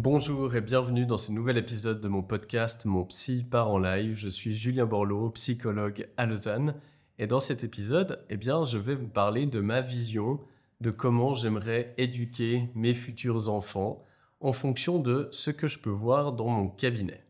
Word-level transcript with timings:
Bonjour 0.00 0.54
et 0.54 0.60
bienvenue 0.60 1.06
dans 1.06 1.18
ce 1.18 1.32
nouvel 1.32 1.56
épisode 1.56 2.00
de 2.00 2.06
mon 2.06 2.22
podcast 2.22 2.84
Mon 2.84 3.04
Psy 3.04 3.42
part 3.42 3.68
en 3.68 3.80
live. 3.80 4.16
Je 4.16 4.28
suis 4.28 4.54
Julien 4.54 4.86
Borloo, 4.86 5.30
psychologue 5.30 6.08
à 6.16 6.24
Lausanne. 6.24 6.76
Et 7.18 7.26
dans 7.26 7.40
cet 7.40 7.64
épisode, 7.64 8.24
eh 8.30 8.36
bien, 8.36 8.64
je 8.64 8.78
vais 8.78 8.94
vous 8.94 9.08
parler 9.08 9.46
de 9.46 9.58
ma 9.58 9.80
vision 9.80 10.38
de 10.80 10.92
comment 10.92 11.34
j'aimerais 11.34 11.94
éduquer 11.98 12.70
mes 12.76 12.94
futurs 12.94 13.48
enfants 13.48 14.04
en 14.38 14.52
fonction 14.52 15.00
de 15.00 15.26
ce 15.32 15.50
que 15.50 15.66
je 15.66 15.80
peux 15.80 15.90
voir 15.90 16.32
dans 16.32 16.48
mon 16.48 16.68
cabinet. 16.68 17.24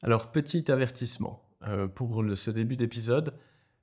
Alors, 0.00 0.30
petit 0.30 0.70
avertissement 0.70 1.42
euh, 1.66 1.88
pour 1.88 2.22
ce 2.36 2.52
début 2.52 2.76
d'épisode, 2.76 3.34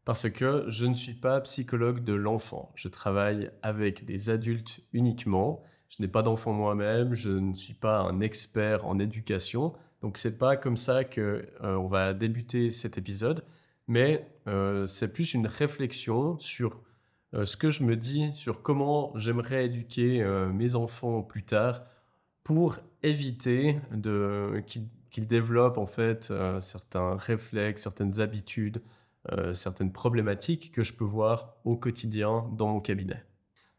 parce 0.05 0.29
que 0.29 0.63
je 0.69 0.85
ne 0.85 0.93
suis 0.93 1.15
pas 1.15 1.41
psychologue 1.41 2.05
de 2.05 2.13
l'enfant. 2.13 2.71
Je 2.75 2.87
travaille 2.87 3.51
avec 3.63 4.05
des 4.05 4.29
adultes 4.29 4.79
uniquement. 4.93 5.61
Je 5.97 6.01
n'ai 6.01 6.07
pas 6.07 6.23
d'enfant 6.23 6.53
moi-même, 6.53 7.13
je 7.13 7.29
ne 7.29 7.53
suis 7.53 7.73
pas 7.73 7.99
un 7.99 8.19
expert 8.19 8.85
en 8.85 8.99
éducation. 8.99 9.73
Donc 10.01 10.17
c'est 10.17 10.37
pas 10.37 10.57
comme 10.57 10.77
ça 10.77 11.03
que 11.03 11.47
euh, 11.63 11.75
on 11.75 11.87
va 11.87 12.13
débuter 12.13 12.71
cet 12.71 12.97
épisode, 12.97 13.43
mais 13.87 14.27
euh, 14.47 14.85
c'est 14.85 15.13
plus 15.13 15.33
une 15.33 15.47
réflexion 15.47 16.37
sur 16.39 16.81
ce 17.43 17.57
que 17.57 17.71
je 17.71 17.81
me 17.81 17.95
dis 17.95 18.31
sur 18.33 18.61
comment 18.61 19.11
j'aimerais 19.17 19.65
éduquer 19.65 20.23
mes 20.53 20.75
enfants 20.75 21.23
plus 21.23 21.43
tard 21.43 21.81
pour 22.43 22.77
éviter 23.01 23.79
qu'ils 25.13 25.27
développent 25.27 25.77
en 25.77 25.85
fait 25.85 26.29
euh, 26.31 26.59
certains 26.59 27.15
réflexes, 27.15 27.83
certaines 27.83 28.19
habitudes, 28.19 28.81
euh, 29.31 29.53
certaines 29.53 29.91
problématiques 29.91 30.71
que 30.71 30.83
je 30.83 30.93
peux 30.93 31.05
voir 31.05 31.55
au 31.63 31.77
quotidien 31.77 32.49
dans 32.57 32.67
mon 32.67 32.79
cabinet. 32.81 33.23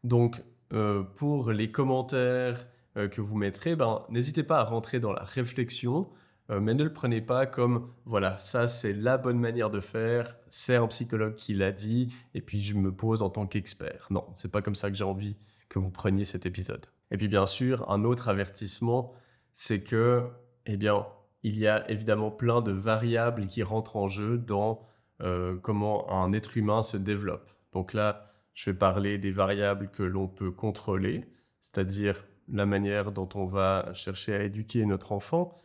Donc 0.03 0.41
euh, 0.73 1.03
pour 1.03 1.51
les 1.51 1.71
commentaires 1.71 2.67
que 3.11 3.19
vous 3.19 3.35
mettrez, 3.35 3.75
ben, 3.75 4.05
n'hésitez 4.07 4.43
pas 4.43 4.59
à 4.59 4.63
rentrer 4.63 5.01
dans 5.01 5.11
la 5.11 5.23
réflexion, 5.23 6.07
mais 6.47 6.73
ne 6.73 6.81
le 6.85 6.93
prenez 6.93 7.19
pas 7.19 7.45
comme 7.45 7.91
voilà, 8.05 8.37
ça 8.37 8.69
c'est 8.69 8.93
la 8.93 9.17
bonne 9.17 9.37
manière 9.37 9.69
de 9.69 9.81
faire, 9.81 10.37
c'est 10.47 10.77
un 10.77 10.87
psychologue 10.87 11.35
qui 11.35 11.55
l'a 11.55 11.73
dit, 11.73 12.15
et 12.33 12.39
puis 12.39 12.63
je 12.63 12.73
me 12.73 12.93
pose 12.93 13.21
en 13.21 13.29
tant 13.29 13.47
qu'expert. 13.47 14.07
Non, 14.11 14.25
c'est 14.33 14.49
pas 14.49 14.61
comme 14.61 14.75
ça 14.75 14.89
que 14.89 14.95
j'ai 14.95 15.03
envie 15.03 15.35
que 15.67 15.77
vous 15.77 15.89
preniez 15.89 16.23
cet 16.23 16.45
épisode. 16.45 16.85
Et 17.11 17.17
puis 17.17 17.27
bien 17.27 17.45
sûr, 17.45 17.89
un 17.91 18.05
autre 18.05 18.29
avertissement, 18.29 19.13
c'est 19.51 19.83
que, 19.83 20.23
eh 20.65 20.77
bien, 20.77 21.05
il 21.43 21.59
y 21.59 21.67
a 21.67 21.89
évidemment 21.91 22.31
plein 22.31 22.61
de 22.61 22.71
variables 22.71 23.47
qui 23.47 23.61
rentrent 23.61 23.97
en 23.97 24.07
jeu 24.07 24.37
dans 24.37 24.81
euh, 25.21 25.55
comment 25.61 26.11
un 26.11 26.33
être 26.33 26.57
humain 26.57 26.83
se 26.83 26.97
développe. 26.97 27.51
Donc 27.71 27.93
là, 27.93 28.33
je 28.55 28.71
vais 28.71 28.75
parler 28.75 29.19
des 29.19 29.31
variables 29.31 29.89
que 29.91 30.01
l'on 30.01 30.27
peut 30.27 30.49
contrôler, 30.49 31.25
c'est-à-dire 31.59 32.25
la 32.47 32.65
manière 32.65 33.11
dont 33.11 33.29
on 33.35 33.45
va 33.45 33.91
chercher 33.93 34.33
à 34.33 34.43
éduquer 34.43 34.85
notre 34.85 35.11
enfant, 35.11 35.57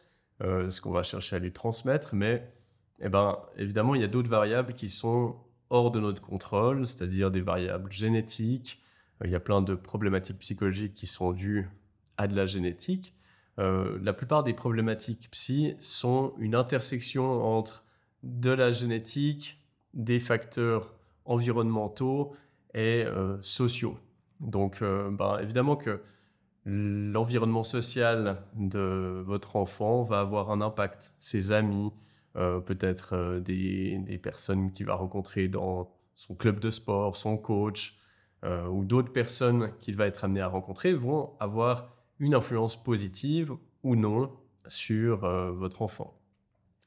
euh, 0.42 0.68
ce 0.68 0.80
qu'on 0.80 0.90
va 0.90 1.02
chercher 1.02 1.36
à 1.36 1.38
lui 1.38 1.52
transmettre, 1.52 2.14
mais 2.14 2.52
eh 3.00 3.08
ben, 3.08 3.38
évidemment, 3.56 3.94
il 3.94 4.00
y 4.00 4.04
a 4.04 4.08
d'autres 4.08 4.28
variables 4.28 4.74
qui 4.74 4.88
sont 4.88 5.36
hors 5.70 5.90
de 5.90 6.00
notre 6.00 6.20
contrôle, 6.20 6.86
c'est-à-dire 6.86 7.30
des 7.30 7.40
variables 7.40 7.92
génétiques, 7.92 8.82
euh, 9.22 9.26
il 9.26 9.30
y 9.30 9.36
a 9.36 9.40
plein 9.40 9.62
de 9.62 9.74
problématiques 9.74 10.38
psychologiques 10.40 10.94
qui 10.94 11.06
sont 11.06 11.32
dues 11.32 11.68
à 12.16 12.26
de 12.26 12.34
la 12.34 12.46
génétique. 12.46 13.14
Euh, 13.58 13.98
la 14.02 14.12
plupart 14.12 14.42
des 14.42 14.54
problématiques 14.54 15.28
psy 15.30 15.76
sont 15.80 16.34
une 16.38 16.54
intersection 16.54 17.44
entre 17.44 17.84
de 18.22 18.50
la 18.50 18.72
génétique, 18.72 19.60
des 19.94 20.20
facteurs 20.20 20.94
environnementaux 21.24 22.34
et 22.74 23.04
euh, 23.06 23.36
sociaux. 23.42 23.98
Donc, 24.40 24.80
ben, 24.80 25.38
évidemment 25.42 25.76
que 25.76 26.00
l'environnement 26.64 27.64
social 27.64 28.42
de 28.56 29.22
votre 29.26 29.56
enfant 29.56 30.02
va 30.02 30.20
avoir 30.20 30.50
un 30.50 30.62
impact. 30.62 31.12
Ses 31.18 31.52
amis, 31.52 31.92
peut-être 32.34 33.38
des, 33.40 33.98
des, 33.98 34.16
personnes 34.16 34.72
qu'il 34.72 34.86
va 34.86 34.94
rencontrer 34.94 35.48
dans 35.48 35.90
son 36.14 36.34
club 36.34 36.58
de 36.58 36.70
sport, 36.70 37.16
son 37.16 37.36
coach, 37.36 38.00
euh, 38.42 38.66
ou 38.68 38.84
d'autres 38.84 39.12
personnes 39.12 39.72
qu'il 39.80 39.96
va 39.96 40.06
être 40.06 40.24
amené 40.24 40.40
à 40.40 40.48
rencontrer 40.48 40.94
vont 40.94 41.34
avoir 41.40 41.94
une 42.18 42.34
influence 42.34 42.82
positive 42.82 43.52
ou 43.82 43.96
non 43.96 44.32
sur 44.66 45.24
euh, 45.24 45.50
votre 45.50 45.82
enfant. 45.82 46.18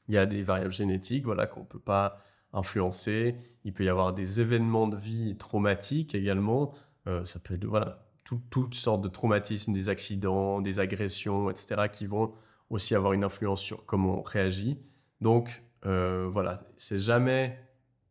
Il 0.08 0.14
y 0.14 0.18
a 0.18 0.26
des 0.26 0.42
variables 0.42 0.72
génétiques 0.72 1.24
voilà, 1.24 1.46
qu'on 1.46 1.60
ne 1.60 1.66
peut 1.66 1.78
pas 1.78 2.18
influencer. 2.54 3.36
Il 3.64 3.74
peut 3.74 3.84
y 3.84 3.88
avoir 3.88 4.14
des 4.14 4.40
événements 4.40 4.88
de 4.88 4.96
vie 4.96 5.36
traumatiques 5.36 6.14
également. 6.14 6.72
Euh, 7.06 7.24
ça 7.26 7.38
peut 7.40 7.54
être 7.54 7.66
voilà, 7.66 8.06
toutes 8.50 8.74
sortes 8.74 9.02
de 9.02 9.08
traumatismes, 9.08 9.74
des 9.74 9.90
accidents, 9.90 10.62
des 10.62 10.80
agressions, 10.80 11.50
etc., 11.50 11.88
qui 11.92 12.06
vont 12.06 12.32
aussi 12.70 12.94
avoir 12.94 13.12
une 13.12 13.24
influence 13.24 13.60
sur 13.60 13.84
comment 13.84 14.20
on 14.20 14.22
réagit. 14.22 14.78
Donc 15.20 15.62
voilà, 15.82 16.66
c'est 16.78 16.98
jamais 16.98 17.58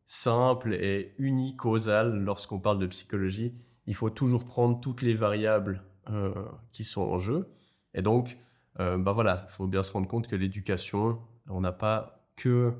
simple 0.06 0.76
et 0.76 1.16
unicausal 1.18 2.20
lorsqu'on 2.20 2.59
parle 2.59 2.78
de 2.78 2.86
psychologie. 2.86 3.56
Il 3.88 3.96
faut 3.96 4.12
toujours 4.12 4.46
prendre 4.46 4.80
toutes 4.80 5.02
les 5.02 5.14
variables 5.14 5.84
euh, 6.09 6.34
qui 6.72 6.84
sont 6.84 7.02
en 7.02 7.18
jeu. 7.18 7.50
Et 7.94 8.02
donc, 8.02 8.38
euh, 8.80 8.98
bah 8.98 9.12
voilà, 9.14 9.46
il 9.48 9.52
faut 9.52 9.68
bien 9.68 9.84
se 9.84 9.92
rendre 9.92 10.08
compte 10.08 10.28
que 10.28 10.36
l'éducation, 10.36 11.20
on 11.50 11.62
n'a 11.62 11.72
pas 11.72 12.28
que 12.36 12.74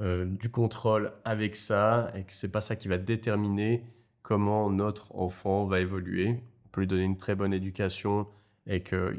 euh, 0.00 0.24
du 0.24 0.50
contrôle 0.50 1.12
avec 1.24 1.56
ça 1.56 2.10
et 2.14 2.24
que 2.24 2.32
c'est 2.32 2.50
pas 2.50 2.60
ça 2.60 2.76
qui 2.76 2.88
va 2.88 2.98
déterminer 2.98 3.84
comment 4.22 4.70
notre 4.70 5.14
enfant 5.16 5.64
va 5.66 5.80
évoluer. 5.80 6.40
On 6.66 6.68
peut 6.70 6.80
lui 6.82 6.86
donner 6.86 7.04
une 7.04 7.16
très 7.16 7.34
bonne 7.34 7.52
éducation 7.52 8.26
et 8.66 8.82
que 8.82 9.14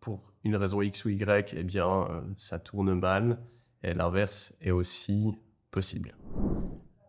pour 0.00 0.32
une 0.44 0.56
raison 0.56 0.82
X 0.82 1.04
ou 1.04 1.10
Y, 1.10 1.54
eh 1.56 1.62
bien, 1.62 2.24
ça 2.36 2.58
tourne 2.58 2.94
mal. 2.94 3.38
Et 3.82 3.94
l'inverse 3.94 4.56
est 4.60 4.72
aussi 4.72 5.38
possible. 5.70 6.16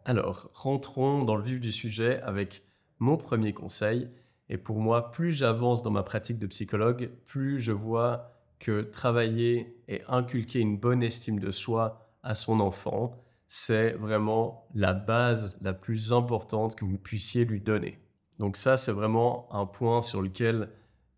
Alors, 0.05 0.49
rentrons 0.53 1.23
dans 1.23 1.35
le 1.35 1.43
vif 1.43 1.59
du 1.59 1.71
sujet 1.71 2.21
avec 2.21 2.63
mon 2.99 3.17
premier 3.17 3.53
conseil. 3.53 4.09
Et 4.49 4.57
pour 4.57 4.79
moi, 4.79 5.11
plus 5.11 5.31
j'avance 5.31 5.83
dans 5.83 5.91
ma 5.91 6.03
pratique 6.03 6.39
de 6.39 6.47
psychologue, 6.47 7.11
plus 7.25 7.59
je 7.59 7.71
vois 7.71 8.31
que 8.57 8.81
travailler 8.81 9.77
et 9.87 10.01
inculquer 10.07 10.59
une 10.59 10.77
bonne 10.77 11.03
estime 11.03 11.39
de 11.39 11.51
soi 11.51 12.08
à 12.23 12.35
son 12.35 12.59
enfant, 12.59 13.15
c'est 13.47 13.91
vraiment 13.93 14.67
la 14.75 14.93
base 14.93 15.57
la 15.61 15.73
plus 15.73 16.13
importante 16.13 16.75
que 16.75 16.85
vous 16.85 16.97
puissiez 16.97 17.45
lui 17.45 17.61
donner. 17.61 17.99
Donc 18.37 18.57
ça, 18.57 18.77
c'est 18.77 18.91
vraiment 18.91 19.47
un 19.53 19.65
point 19.65 20.01
sur 20.01 20.21
lequel 20.21 20.69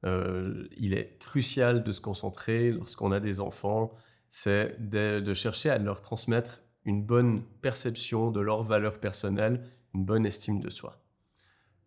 euh, 0.06 0.68
il 0.78 0.94
est 0.94 1.18
crucial 1.20 1.84
de 1.84 1.92
se 1.92 2.02
concentrer 2.02 2.72
lorsqu'on 2.72 3.12
a 3.12 3.20
des 3.20 3.40
enfants, 3.40 3.92
c'est 4.30 4.76
de 4.80 5.34
chercher 5.34 5.70
à 5.70 5.78
leur 5.78 6.02
transmettre 6.02 6.62
une 6.86 7.04
bonne 7.04 7.44
perception 7.62 8.32
de 8.32 8.40
leur 8.40 8.64
valeur 8.64 9.00
personnelle, 9.00 9.64
une 9.94 10.06
bonne 10.06 10.26
estime 10.26 10.60
de 10.60 10.70
soi. 10.70 11.02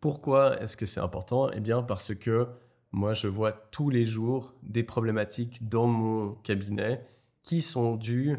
Pourquoi 0.00 0.60
est-ce 0.60 0.76
que 0.76 0.86
c'est 0.86 1.00
important? 1.00 1.50
Eh 1.50 1.60
bien 1.60 1.82
parce 1.82 2.14
que 2.14 2.46
moi 2.92 3.14
je 3.14 3.26
vois 3.26 3.52
tous 3.52 3.90
les 3.90 4.04
jours 4.04 4.54
des 4.62 4.84
problématiques 4.84 5.68
dans 5.68 5.86
mon 5.86 6.34
cabinet 6.34 7.04
qui 7.42 7.62
sont 7.62 7.96
dues 7.96 8.38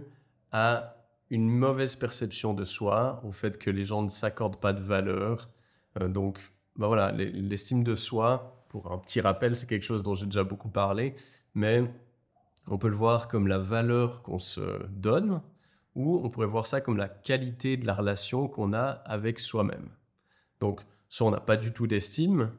à 0.58 0.96
une 1.32 1.50
mauvaise 1.50 1.98
perception 1.98 2.54
de 2.54 2.64
soi, 2.64 3.20
au 3.26 3.34
fait 3.34 3.58
que 3.58 3.70
les 3.70 3.84
gens 3.84 4.02
ne 4.02 4.08
s'accordent 4.08 4.62
pas 4.62 4.72
de 4.72 4.80
valeur. 4.80 5.50
Euh, 6.00 6.08
donc 6.08 6.40
bah 6.78 6.88
voilà, 6.88 7.12
l'estime 7.12 7.84
de 7.84 7.94
soi, 7.94 8.64
pour 8.70 8.90
un 8.94 8.98
petit 8.98 9.20
rappel, 9.20 9.54
c'est 9.54 9.68
quelque 9.68 9.84
chose 9.84 10.02
dont 10.02 10.16
j'ai 10.16 10.28
déjà 10.28 10.46
beaucoup 10.46 10.70
parlé, 10.70 11.14
mais 11.56 11.84
on 12.68 12.78
peut 12.78 12.88
le 12.88 12.96
voir 12.96 13.28
comme 13.28 13.48
la 13.48 13.60
valeur 13.60 14.22
qu'on 14.22 14.40
se 14.40 14.86
donne, 14.88 15.42
ou 15.94 16.22
on 16.24 16.30
pourrait 16.30 16.48
voir 16.48 16.68
ça 16.68 16.80
comme 16.80 16.96
la 16.96 17.10
qualité 17.10 17.76
de 17.76 17.86
la 17.86 17.94
relation 17.94 18.48
qu'on 18.48 18.72
a 18.72 18.86
avec 18.86 19.40
soi-même. 19.40 19.90
Donc, 20.62 20.82
soit 21.10 21.28
on 21.28 21.32
n'a 21.32 21.42
pas 21.42 21.58
du 21.58 21.74
tout 21.74 21.86
d'estime, 21.86 22.52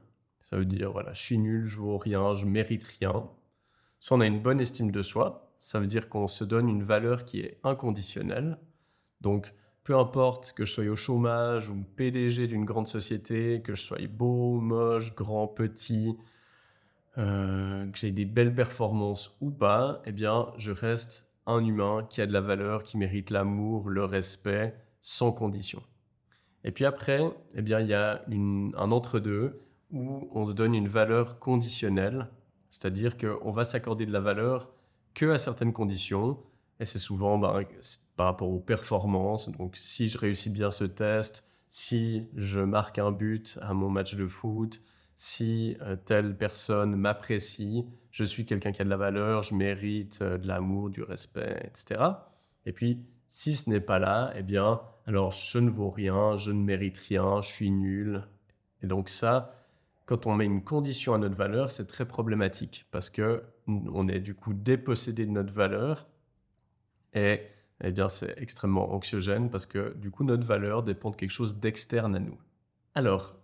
ça 0.43 0.59
veut 0.59 0.67
dire, 0.67 0.93
voilà, 0.93 1.15
je 1.15 1.23
suis 1.23 1.39
nul, 1.39 1.67
je 1.67 1.79
vaux 1.79 1.97
rien, 1.97 2.35
je 2.35 2.45
mérite 2.45 2.85
rien. 3.01 3.27
Soit 4.01 4.19
on 4.19 4.21
a 4.21 4.27
une 4.27 4.43
bonne 4.43 4.61
estime 4.61 4.91
de 4.91 5.03
soi, 5.03 5.46
ça 5.61 5.81
veut 5.81 5.87
dire 5.87 6.09
qu'on 6.09 6.29
se 6.29 6.45
donne 6.45 6.69
une 6.69 6.83
valeur 6.83 7.25
qui 7.25 7.41
est 7.41 7.57
inconditionnelle. 7.65 8.59
Donc, 9.21 9.55
peu 9.85 9.97
importe 9.97 10.53
que 10.53 10.65
je 10.65 10.73
sois 10.73 10.85
au 10.87 10.97
chômage 10.97 11.71
ou 11.71 11.85
PDG 11.97 12.49
d'une 12.49 12.65
grande 12.65 12.89
société, 12.89 13.63
que 13.63 13.75
je 13.75 13.83
sois 13.83 13.99
beau, 14.09 14.61
moche, 14.61 15.15
grand, 15.15 15.47
petit, 15.47 16.17
euh, 17.19 17.87
que 17.91 17.99
j'ai 17.99 18.13
des 18.13 18.25
belles 18.25 18.55
performances 18.55 19.37
ou 19.41 19.51
pas, 19.51 20.03
eh 20.05 20.13
bien, 20.13 20.53
je 20.57 20.73
reste 20.73 21.33
un 21.47 21.65
humain 21.65 22.07
qui 22.11 22.21
a 22.21 22.27
de 22.27 22.33
la 22.33 22.41
valeur, 22.41 22.83
qui 22.83 22.99
mérite 22.99 23.31
l'amour, 23.31 23.89
le 23.89 24.05
respect, 24.05 24.75
sans 25.03 25.33
condition. 25.33 25.83
Et 26.65 26.73
puis 26.73 26.85
après, 26.85 27.23
eh 27.55 27.63
bien, 27.63 27.81
il 27.81 27.87
y 27.87 27.95
a 27.95 28.25
un 28.29 28.91
entre-deux 28.91 29.63
où 29.93 30.29
on 30.33 30.47
se 30.47 30.53
donne 30.53 30.75
une 30.75 30.89
valeur 30.89 31.39
conditionnelle, 31.39 32.29
c'est-à-dire 32.71 33.17
qu'on 33.17 33.53
va 33.53 33.65
s'accorder 33.65 34.05
de 34.05 34.13
la 34.13 34.21
valeur 34.21 34.73
que 35.17 35.31
à 35.31 35.39
certaines 35.39 35.73
conditions, 35.73 36.39
et 36.79 36.85
c'est 36.85 36.99
souvent 36.99 37.39
bah, 37.39 37.61
par 38.17 38.27
rapport 38.27 38.51
aux 38.51 38.61
performances. 38.61 39.49
Donc, 39.49 39.75
si 39.77 40.09
je 40.09 40.19
réussis 40.19 40.51
bien 40.51 40.71
ce 40.71 40.85
test, 40.85 41.51
si 41.67 42.29
je 42.37 42.61
marque 42.61 42.99
un 42.99 43.11
but 43.11 43.59
à 43.63 43.73
mon 43.73 43.89
match 43.89 44.15
de 44.15 44.27
foot, 44.27 44.81
si 45.17 45.77
euh, 45.81 45.97
telle 45.97 46.37
personne 46.37 46.95
m'apprécie, 46.95 47.87
je 48.11 48.25
suis 48.25 48.45
quelqu'un 48.45 48.73
qui 48.73 48.83
a 48.83 48.85
de 48.85 48.91
la 48.91 48.99
valeur, 48.99 49.43
je 49.43 49.55
mérite 49.55 50.21
euh, 50.21 50.37
de 50.37 50.47
l'amour, 50.47 50.91
du 50.91 51.03
respect, 51.03 51.63
etc. 51.65 52.05
Et 52.67 52.73
puis, 52.73 53.03
si 53.27 53.57
ce 53.57 53.71
n'est 53.71 53.81
pas 53.81 53.99
là, 53.99 54.33
eh 54.37 54.43
bien, 54.43 54.83
alors 55.07 55.33
je 55.33 55.59
ne 55.59 55.71
vaux 55.71 55.91
rien, 55.91 56.37
je 56.37 56.51
ne 56.51 56.63
mérite 56.63 56.99
rien, 56.99 57.41
je 57.41 57.49
suis 57.49 57.71
nul. 57.71 58.23
Et 58.83 58.87
donc 58.87 59.09
ça, 59.09 59.51
quand 60.07 60.27
on 60.27 60.35
met 60.35 60.47
une 60.47 60.63
condition 60.63 61.15
à 61.15 61.19
notre 61.19 61.35
valeur, 61.35 61.71
c'est 61.71 61.87
très 61.87 62.07
problématique 62.07 62.87
parce 62.91 63.11
que 63.11 63.43
on 63.67 64.09
est 64.09 64.21
du 64.21 64.35
coup 64.35 64.55
dépossédé 64.55 65.27
de 65.27 65.33
notre 65.33 65.53
valeur 65.53 66.07
et 67.13 67.41
eh 67.83 67.91
bien 67.91 68.09
c'est 68.09 68.35
extrêmement 68.39 68.95
anxiogène 68.95 69.51
parce 69.51 69.67
que 69.67 69.95
du 69.97 70.11
coup 70.11 70.25
notre 70.25 70.47
valeur 70.47 70.85
dépend 70.85 71.11
de 71.11 71.17
quelque 71.17 71.31
chose 71.31 71.59
d'externe 71.59 72.15
à 72.15 72.21
nous. 72.21 72.39
Alors, 72.95 73.37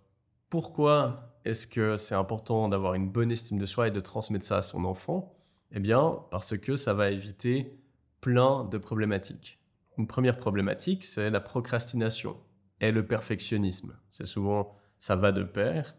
pourquoi 0.49 1.37
est-ce 1.45 1.67
que 1.67 1.97
c'est 1.97 2.15
important 2.15 2.69
d'avoir 2.69 2.93
une 2.93 3.09
bonne 3.09 3.31
estime 3.31 3.59
de 3.59 3.65
soi 3.65 3.89
et 3.89 3.91
de 3.91 3.99
transmettre 3.99 4.45
ça 4.45 4.57
à 4.57 4.61
son 4.61 4.85
enfant? 4.85 5.35
Eh 5.71 5.79
bien, 5.79 6.19
parce 6.31 6.57
que 6.57 6.75
ça 6.75 6.93
va 6.93 7.11
éviter 7.11 7.79
plein 8.21 8.63
de 8.63 8.77
problématiques. 8.77 9.59
Une 9.97 10.07
première 10.07 10.37
problématique, 10.37 11.03
c'est 11.03 11.29
la 11.29 11.41
procrastination 11.41 12.37
et 12.79 12.91
le 12.91 13.05
perfectionnisme. 13.05 13.95
C'est 14.09 14.25
souvent, 14.25 14.75
ça 14.97 15.15
va 15.15 15.31
de 15.31 15.43
pair. 15.43 15.95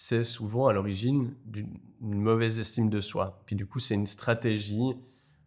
C'est 0.00 0.22
souvent 0.22 0.68
à 0.68 0.72
l'origine 0.72 1.34
d'une 1.44 1.80
mauvaise 2.00 2.60
estime 2.60 2.88
de 2.88 3.00
soi. 3.00 3.42
Puis 3.46 3.56
du 3.56 3.66
coup, 3.66 3.80
c'est 3.80 3.94
une 3.94 4.06
stratégie 4.06 4.94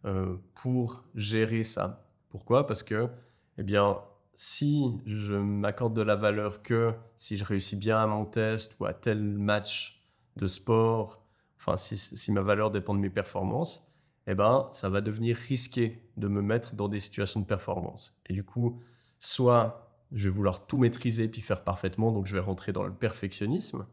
euh, 0.04 0.36
pour 0.52 1.04
gérer 1.14 1.62
ça. 1.62 2.06
Pourquoi? 2.28 2.66
Parce 2.66 2.82
que, 2.82 3.08
eh 3.56 3.62
bien, 3.62 3.96
si 4.34 5.00
je 5.06 5.32
m'accorde 5.32 5.96
de 5.96 6.02
la 6.02 6.16
valeur 6.16 6.62
que 6.62 6.92
si 7.16 7.38
je 7.38 7.46
réussis 7.46 7.76
bien 7.76 7.96
à 7.96 8.06
mon 8.06 8.26
test 8.26 8.76
ou 8.78 8.84
à 8.84 8.92
tel 8.92 9.22
match 9.22 10.02
de 10.36 10.46
sport, 10.46 11.24
enfin, 11.58 11.78
si, 11.78 11.96
si 11.96 12.30
ma 12.30 12.42
valeur 12.42 12.70
dépend 12.70 12.92
de 12.92 13.00
mes 13.00 13.08
performances, 13.08 13.90
eh 14.26 14.34
ben, 14.34 14.68
ça 14.70 14.90
va 14.90 15.00
devenir 15.00 15.34
risqué 15.34 16.06
de 16.18 16.28
me 16.28 16.42
mettre 16.42 16.74
dans 16.74 16.88
des 16.88 17.00
situations 17.00 17.40
de 17.40 17.46
performance. 17.46 18.20
Et 18.26 18.34
du 18.34 18.44
coup, 18.44 18.82
soit 19.18 19.96
je 20.12 20.24
vais 20.24 20.34
vouloir 20.34 20.66
tout 20.66 20.76
maîtriser 20.76 21.26
puis 21.26 21.40
faire 21.40 21.64
parfaitement, 21.64 22.12
donc 22.12 22.26
je 22.26 22.34
vais 22.34 22.40
rentrer 22.40 22.72
dans 22.72 22.84
le 22.84 22.92
perfectionnisme, 22.92 23.86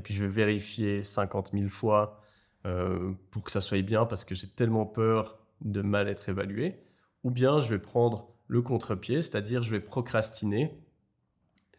et 0.00 0.02
puis 0.02 0.14
je 0.14 0.24
vais 0.24 0.30
vérifier 0.30 1.02
50 1.02 1.50
000 1.52 1.68
fois 1.68 2.22
euh, 2.64 3.12
pour 3.30 3.44
que 3.44 3.50
ça 3.50 3.60
soit 3.60 3.82
bien 3.82 4.06
parce 4.06 4.24
que 4.24 4.34
j'ai 4.34 4.48
tellement 4.48 4.86
peur 4.86 5.38
de 5.60 5.82
mal 5.82 6.08
être 6.08 6.30
évalué, 6.30 6.80
ou 7.22 7.30
bien 7.30 7.60
je 7.60 7.68
vais 7.68 7.78
prendre 7.78 8.30
le 8.46 8.62
contre-pied, 8.62 9.20
c'est-à-dire 9.20 9.62
je 9.62 9.70
vais 9.70 9.80
procrastiner, 9.80 10.82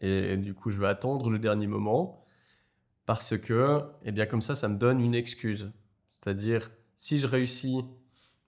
et, 0.01 0.37
du 0.37 0.53
coup 0.53 0.69
je 0.69 0.79
vais 0.79 0.85
attendre 0.85 1.31
le 1.31 1.39
dernier 1.39 1.65
moment, 1.65 2.23
parce 3.07 3.35
que, 3.39 3.81
eh 4.05 4.11
bien 4.11 4.27
comme 4.27 4.41
ça, 4.41 4.53
ça 4.53 4.67
me 4.67 4.77
donne 4.77 5.01
une 5.01 5.15
excuse. 5.15 5.71
C'est-à-dire, 6.11 6.69
si 6.95 7.17
je 7.17 7.25
réussis, 7.25 7.83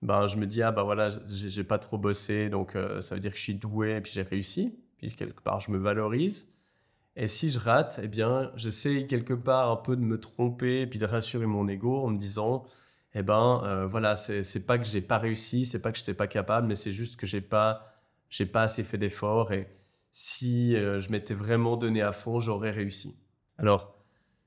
ben, 0.03 0.27
je 0.27 0.37
me 0.37 0.45
dis, 0.45 0.61
ah 0.61 0.71
ben 0.71 0.83
voilà, 0.83 1.09
j'ai 1.25 1.63
pas 1.63 1.79
trop 1.79 1.97
bossé, 1.97 2.49
donc 2.49 2.75
euh, 2.75 3.01
ça 3.01 3.15
veut 3.15 3.21
dire 3.21 3.31
que 3.31 3.37
je 3.37 3.43
suis 3.43 3.55
doué 3.55 3.95
et 3.95 4.01
puis 4.01 4.11
j'ai 4.13 4.21
réussi. 4.21 4.77
Puis 4.97 5.15
quelque 5.15 5.41
part, 5.41 5.61
je 5.61 5.71
me 5.71 5.79
valorise. 5.79 6.47
Et 7.15 7.27
si 7.27 7.49
je 7.49 7.59
rate, 7.59 7.99
eh 8.03 8.07
bien, 8.07 8.51
j'essaie 8.55 9.05
quelque 9.07 9.33
part 9.33 9.71
un 9.71 9.75
peu 9.75 9.95
de 9.95 10.01
me 10.01 10.19
tromper 10.19 10.81
et 10.81 10.87
puis 10.87 10.99
de 10.99 11.05
rassurer 11.05 11.45
mon 11.45 11.67
ego 11.67 12.03
en 12.03 12.09
me 12.09 12.17
disant, 12.17 12.65
eh 13.13 13.21
ben 13.21 13.61
euh, 13.63 13.85
voilà, 13.87 14.15
c'est 14.17 14.65
pas 14.65 14.79
que 14.79 14.85
j'ai 14.85 15.01
pas 15.01 15.19
réussi, 15.19 15.65
c'est 15.65 15.81
pas 15.81 15.91
que 15.91 15.97
je 15.97 16.03
n'étais 16.03 16.15
pas 16.15 16.27
capable, 16.27 16.67
mais 16.67 16.75
c'est 16.75 16.91
juste 16.91 17.15
que 17.17 17.27
j'ai 17.27 17.41
pas, 17.41 17.93
j'ai 18.29 18.47
pas 18.47 18.63
assez 18.63 18.83
fait 18.83 18.97
d'efforts 18.97 19.51
et 19.53 19.69
si 20.11 20.75
euh, 20.75 20.99
je 20.99 21.11
m'étais 21.11 21.33
vraiment 21.35 21.77
donné 21.77 22.01
à 22.01 22.13
fond, 22.13 22.39
j'aurais 22.39 22.71
réussi. 22.71 23.15
Alors, 23.57 23.95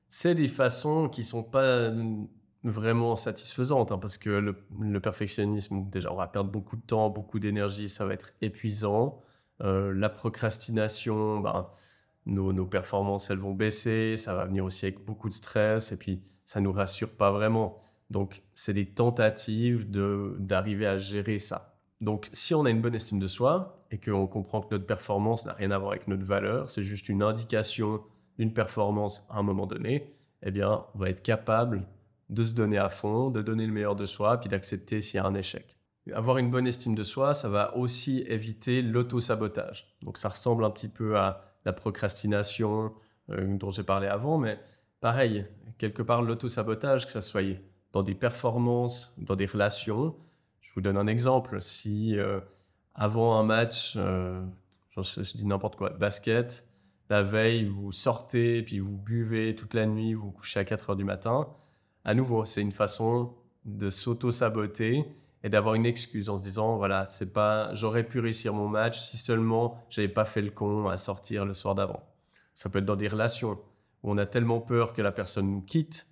c'est 0.08 0.34
des 0.34 0.48
façons 0.48 1.08
qui 1.08 1.24
sont 1.24 1.44
pas 1.44 1.92
vraiment 2.64 3.16
satisfaisante, 3.16 3.92
hein, 3.92 3.98
parce 3.98 4.18
que 4.18 4.30
le, 4.30 5.00
perfectionnisme, 5.00 5.88
déjà, 5.90 6.12
on 6.12 6.16
va 6.16 6.26
perdre 6.26 6.50
beaucoup 6.50 6.76
de 6.76 6.82
temps, 6.82 7.10
beaucoup 7.10 7.38
d'énergie, 7.38 7.88
ça 7.88 8.06
va 8.06 8.14
être 8.14 8.32
épuisant. 8.42 9.20
Euh, 9.62 9.92
la 9.94 10.08
procrastination, 10.08 11.40
ben, 11.40 11.68
nos, 12.26 12.67
performances, 12.67 13.31
elles 13.31 13.38
vont 13.38 13.55
baisser, 13.55 14.17
ça 14.17 14.34
va 14.34 14.44
venir 14.44 14.64
aussi 14.64 14.87
avec 14.87 15.05
beaucoup 15.05 15.28
de 15.28 15.34
stress, 15.34 15.93
et 15.93 15.96
puis 15.96 16.23
ça 16.44 16.61
nous 16.61 16.73
rassure 16.73 17.11
pas 17.11 17.31
vraiment. 17.31 17.78
Donc, 18.11 18.43
c'est 18.55 18.75
des 18.75 18.87
tentatives 18.87 19.90
d'arriver 19.90 20.87
à 20.87 20.99
gérer 20.99 21.38
ça. 21.38 21.76
Donc, 22.00 22.28
si 22.32 22.55
on 22.55 22.64
a 22.64 22.70
une 22.70 22.82
bonne 22.82 22.94
estime 22.94 23.19
de 23.19 23.26
soi 23.26 23.84
et 23.90 23.99
qu'on 23.99 24.26
comprend 24.26 24.61
que 24.61 24.75
notre 24.75 24.87
performance 24.87 25.46
n'a 25.46 25.55
rien 25.55 25.70
à 25.70 25.78
voir 25.78 25.93
avec 25.93 26.08
notre 26.08 26.25
valeur, 26.25 26.70
c'est 26.70 26.82
juste 26.82 27.08
une 27.08 27.23
indication 27.23 28.02
d'une 28.38 28.52
performance 28.52 29.26
à 29.31 29.38
un 29.38 29.43
moment 29.43 29.67
donné, 29.67 30.14
eh 30.43 30.50
bien, 30.50 30.84
on 30.94 30.99
va 30.99 31.08
être 31.08 31.23
capable 31.23 31.87
de 32.28 32.44
se 32.44 32.55
donner 32.55 32.78
à 32.78 32.88
fond, 32.88 33.31
de 33.31 33.40
donner 33.40 33.67
le 33.67 33.73
meilleur 33.73 33.96
de 33.96 34.05
soi, 34.05 34.38
puis 34.38 34.49
d'accepter 34.49 35.00
s'il 35.00 35.17
y 35.17 35.20
a 35.20 35.26
un 35.26 35.34
échec. 35.34 35.76
Avoir 36.12 36.38
une 36.38 36.50
bonne 36.50 36.67
estime 36.67 36.94
de 36.94 37.02
soi, 37.02 37.34
ça 37.34 37.49
va 37.49 37.76
aussi 37.76 38.25
éviter 38.28 38.82
l'auto-sabotage. 38.82 39.96
Donc 40.02 40.19
ça 40.19 40.28
ressemble 40.28 40.64
un 40.64 40.70
petit 40.70 40.88
peu 40.88 41.17
à 41.19 41.55
la 41.66 41.74
procrastination 41.74 42.94
euh, 43.30 43.58
dont 43.58 43.70
j'ai 43.70 43.82
parlé 43.82 44.06
avant, 44.06 44.38
mais 44.38 44.58
pareil, 45.00 45.44
quelque 45.76 46.00
part 46.00 46.22
l'auto-sabotage, 46.22 47.04
que 47.04 47.12
ça 47.12 47.20
soit 47.20 47.60
dans 47.92 48.02
des 48.02 48.14
performances, 48.14 49.14
dans 49.18 49.36
des 49.36 49.46
relations. 49.46 50.16
Je 50.60 50.72
vous 50.74 50.80
donne 50.80 50.96
un 50.96 51.08
exemple. 51.08 51.60
Si 51.60 52.16
euh, 52.16 52.40
avant 52.94 53.38
un 53.38 53.42
match, 53.42 53.94
euh, 53.96 54.42
je, 54.90 55.36
dis 55.36 55.44
n'importe 55.44 55.76
quoi, 55.76 55.90
basket, 55.90 56.68
la 57.10 57.22
veille, 57.22 57.64
vous 57.64 57.92
sortez, 57.92 58.62
puis 58.62 58.78
vous 58.78 58.96
buvez 58.96 59.54
toute 59.54 59.74
la 59.74 59.86
nuit, 59.86 60.14
vous, 60.14 60.26
vous 60.26 60.32
couchez 60.32 60.60
à 60.60 60.64
4 60.64 60.90
heures 60.90 60.96
du 60.96 61.04
matin, 61.04 61.48
à 62.04 62.14
nouveau, 62.14 62.44
c'est 62.44 62.62
une 62.62 62.72
façon 62.72 63.34
de 63.64 63.90
s'auto-saboter 63.90 65.04
et 65.46 65.48
d'avoir 65.48 65.76
une 65.76 65.87
excuse 65.87 66.28
en 66.28 66.37
se 66.37 66.43
disant 66.43 66.76
voilà, 66.76 67.06
c'est 67.08 67.32
pas 67.32 67.72
j'aurais 67.72 68.02
pu 68.02 68.19
réussir 68.19 68.52
mon 68.52 68.66
match 68.66 68.98
si 68.98 69.16
seulement 69.16 69.78
j'avais 69.90 70.08
pas 70.08 70.25
fait 70.25 70.43
le 70.43 70.50
con 70.50 70.88
à 70.88 70.96
sortir 70.96 71.44
le 71.44 71.54
soir 71.54 71.76
d'avant. 71.76 72.02
Ça 72.52 72.69
peut 72.69 72.81
être 72.81 72.84
dans 72.84 72.96
des 72.96 73.06
relations 73.06 73.52
où 74.02 74.10
on 74.10 74.19
a 74.19 74.26
tellement 74.26 74.60
peur 74.60 74.93
que 74.93 75.02
la 75.02 75.12
personne 75.12 75.48
nous 75.48 75.60
quitte 75.62 76.08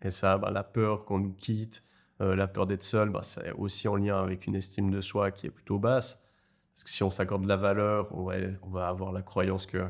et 0.00 0.10
ça, 0.10 0.38
bah, 0.38 0.50
la 0.50 0.62
peur 0.64 1.04
qu'on 1.04 1.18
nous 1.18 1.34
quitte, 1.34 1.82
euh, 2.22 2.34
la 2.34 2.48
peur 2.48 2.66
d'être 2.66 2.82
seul, 2.82 3.10
bah, 3.10 3.20
c'est 3.22 3.52
aussi 3.52 3.88
en 3.88 3.96
lien 3.96 4.22
avec 4.22 4.46
une 4.46 4.56
estime 4.56 4.90
de 4.90 5.02
soi 5.02 5.32
qui 5.32 5.46
est 5.48 5.50
plutôt 5.50 5.78
basse. 5.78 6.26
Parce 6.72 6.84
que 6.84 6.90
si 6.90 7.02
on 7.02 7.10
s'accorde 7.10 7.42
de 7.42 7.48
la 7.48 7.58
valeur, 7.58 8.08
on 8.16 8.24
va, 8.24 8.36
on 8.62 8.70
va 8.70 8.88
avoir 8.88 9.12
la 9.12 9.20
croyance 9.20 9.66
que 9.66 9.86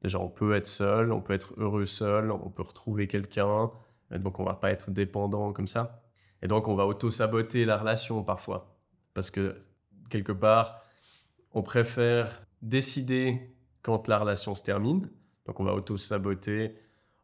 déjà 0.00 0.18
on 0.20 0.30
peut 0.30 0.56
être 0.56 0.68
seul, 0.68 1.12
on 1.12 1.20
peut 1.20 1.34
être 1.34 1.52
heureux 1.58 1.84
seul, 1.84 2.30
on 2.30 2.48
peut 2.48 2.62
retrouver 2.62 3.08
quelqu'un, 3.08 3.70
donc 4.10 4.40
on 4.40 4.44
va 4.44 4.54
pas 4.54 4.70
être 4.70 4.90
dépendant 4.90 5.52
comme 5.52 5.66
ça. 5.66 6.07
Et 6.42 6.48
donc 6.48 6.68
on 6.68 6.74
va 6.74 6.86
auto-saboter 6.86 7.64
la 7.64 7.76
relation 7.76 8.22
parfois. 8.22 8.76
Parce 9.14 9.30
que 9.30 9.56
quelque 10.10 10.32
part, 10.32 10.82
on 11.52 11.62
préfère 11.62 12.42
décider 12.62 13.54
quand 13.82 14.08
la 14.08 14.18
relation 14.18 14.54
se 14.54 14.62
termine. 14.62 15.08
Donc 15.46 15.60
on 15.60 15.64
va 15.64 15.74
auto-saboter 15.74 16.76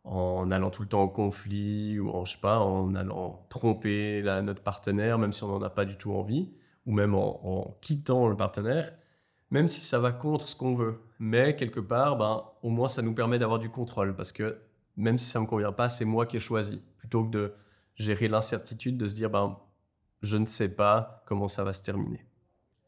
en 0.04 0.50
allant 0.50 0.70
tout 0.70 0.82
le 0.82 0.88
temps 0.88 1.02
en 1.02 1.08
conflit 1.08 1.98
ou 1.98 2.10
en, 2.10 2.24
je 2.24 2.32
sais 2.32 2.40
pas, 2.40 2.58
en 2.58 2.94
allant 2.94 3.46
tromper 3.48 4.22
notre 4.42 4.62
partenaire, 4.62 5.18
même 5.18 5.32
si 5.32 5.42
on 5.44 5.48
n'en 5.48 5.62
a 5.62 5.70
pas 5.70 5.84
du 5.84 5.96
tout 5.96 6.12
envie, 6.12 6.52
ou 6.86 6.92
même 6.92 7.14
en, 7.14 7.76
quittant 7.80 8.28
le 8.28 8.36
partenaire, 8.36 8.92
même 9.50 9.68
si 9.68 9.80
ça 9.80 9.98
va 9.98 10.12
contre 10.12 10.46
ce 10.46 10.56
qu'on 10.56 10.74
veut. 10.74 11.00
Mais 11.18 11.56
quelque 11.56 11.80
part, 11.80 12.16
ben, 12.16 12.44
au 12.62 12.68
moins 12.68 12.88
ça 12.88 13.02
nous 13.02 13.14
permet 13.14 13.38
d'avoir 13.38 13.58
du 13.58 13.70
contrôle 13.70 14.14
parce 14.14 14.32
que 14.32 14.58
même 14.96 15.18
si 15.18 15.26
ça 15.26 15.40
me 15.40 15.46
convient 15.46 15.72
pas, 15.72 15.88
c'est 15.88 16.04
moi 16.04 16.26
qui 16.26 16.36
ai 16.36 16.40
choisi. 16.40 16.82
Plutôt 16.98 17.24
que 17.24 17.30
de 17.30 17.54
gérer 17.96 18.28
l'incertitude, 18.28 18.98
de 18.98 19.06
se 19.06 19.14
dire, 19.14 19.30
ben, 19.30 19.58
je 20.22 20.36
ne 20.36 20.46
sais 20.46 20.74
pas 20.74 21.22
comment 21.26 21.48
ça 21.48 21.64
va 21.64 21.72
se 21.72 21.82
terminer. 21.82 22.26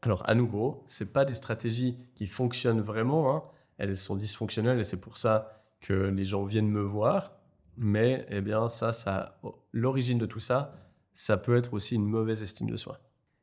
Alors, 0.01 0.27
à 0.29 0.35
nouveau, 0.35 0.83
c'est 0.85 1.11
pas 1.11 1.25
des 1.25 1.33
stratégies 1.33 1.97
qui 2.15 2.27
fonctionnent 2.27 2.81
vraiment. 2.81 3.35
Hein. 3.35 3.43
Elles 3.77 3.97
sont 3.97 4.15
dysfonctionnelles 4.15 4.79
et 4.79 4.83
c'est 4.83 5.01
pour 5.01 5.17
ça 5.17 5.63
que 5.79 5.93
les 5.93 6.23
gens 6.23 6.43
viennent 6.43 6.69
me 6.69 6.81
voir. 6.81 7.33
Mais, 7.77 8.25
eh 8.29 8.41
bien, 8.41 8.67
ça, 8.67 8.93
ça, 8.93 9.39
l'origine 9.71 10.17
de 10.17 10.25
tout 10.25 10.39
ça, 10.39 10.73
ça 11.11 11.37
peut 11.37 11.55
être 11.57 11.73
aussi 11.73 11.95
une 11.95 12.07
mauvaise 12.07 12.41
estime 12.41 12.69
de 12.69 12.77
soi. 12.77 12.99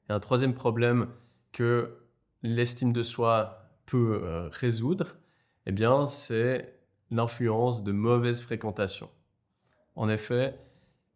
Et 0.08 0.12
un 0.12 0.20
troisième 0.20 0.54
problème 0.54 1.08
que 1.52 1.98
l'estime 2.42 2.92
de 2.92 3.02
soi 3.02 3.68
peut 3.86 4.20
euh, 4.22 4.48
résoudre, 4.48 5.16
eh 5.66 5.72
bien, 5.72 6.06
c'est 6.06 6.80
l'influence 7.10 7.84
de 7.84 7.92
mauvaise 7.92 8.40
fréquentation. 8.40 9.08
En 9.94 10.08
effet, 10.08 10.58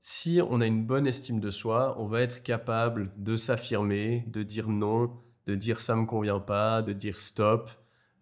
si 0.00 0.40
on 0.48 0.60
a 0.60 0.66
une 0.66 0.86
bonne 0.86 1.06
estime 1.06 1.40
de 1.40 1.50
soi, 1.50 1.96
on 1.98 2.06
va 2.06 2.20
être 2.20 2.42
capable 2.42 3.12
de 3.16 3.36
s'affirmer, 3.36 4.24
de 4.28 4.42
dire 4.42 4.68
non, 4.68 5.12
de 5.46 5.54
dire 5.54 5.80
ça 5.80 5.96
me 5.96 6.06
convient 6.06 6.40
pas, 6.40 6.82
de 6.82 6.92
dire 6.92 7.18
stop, 7.18 7.70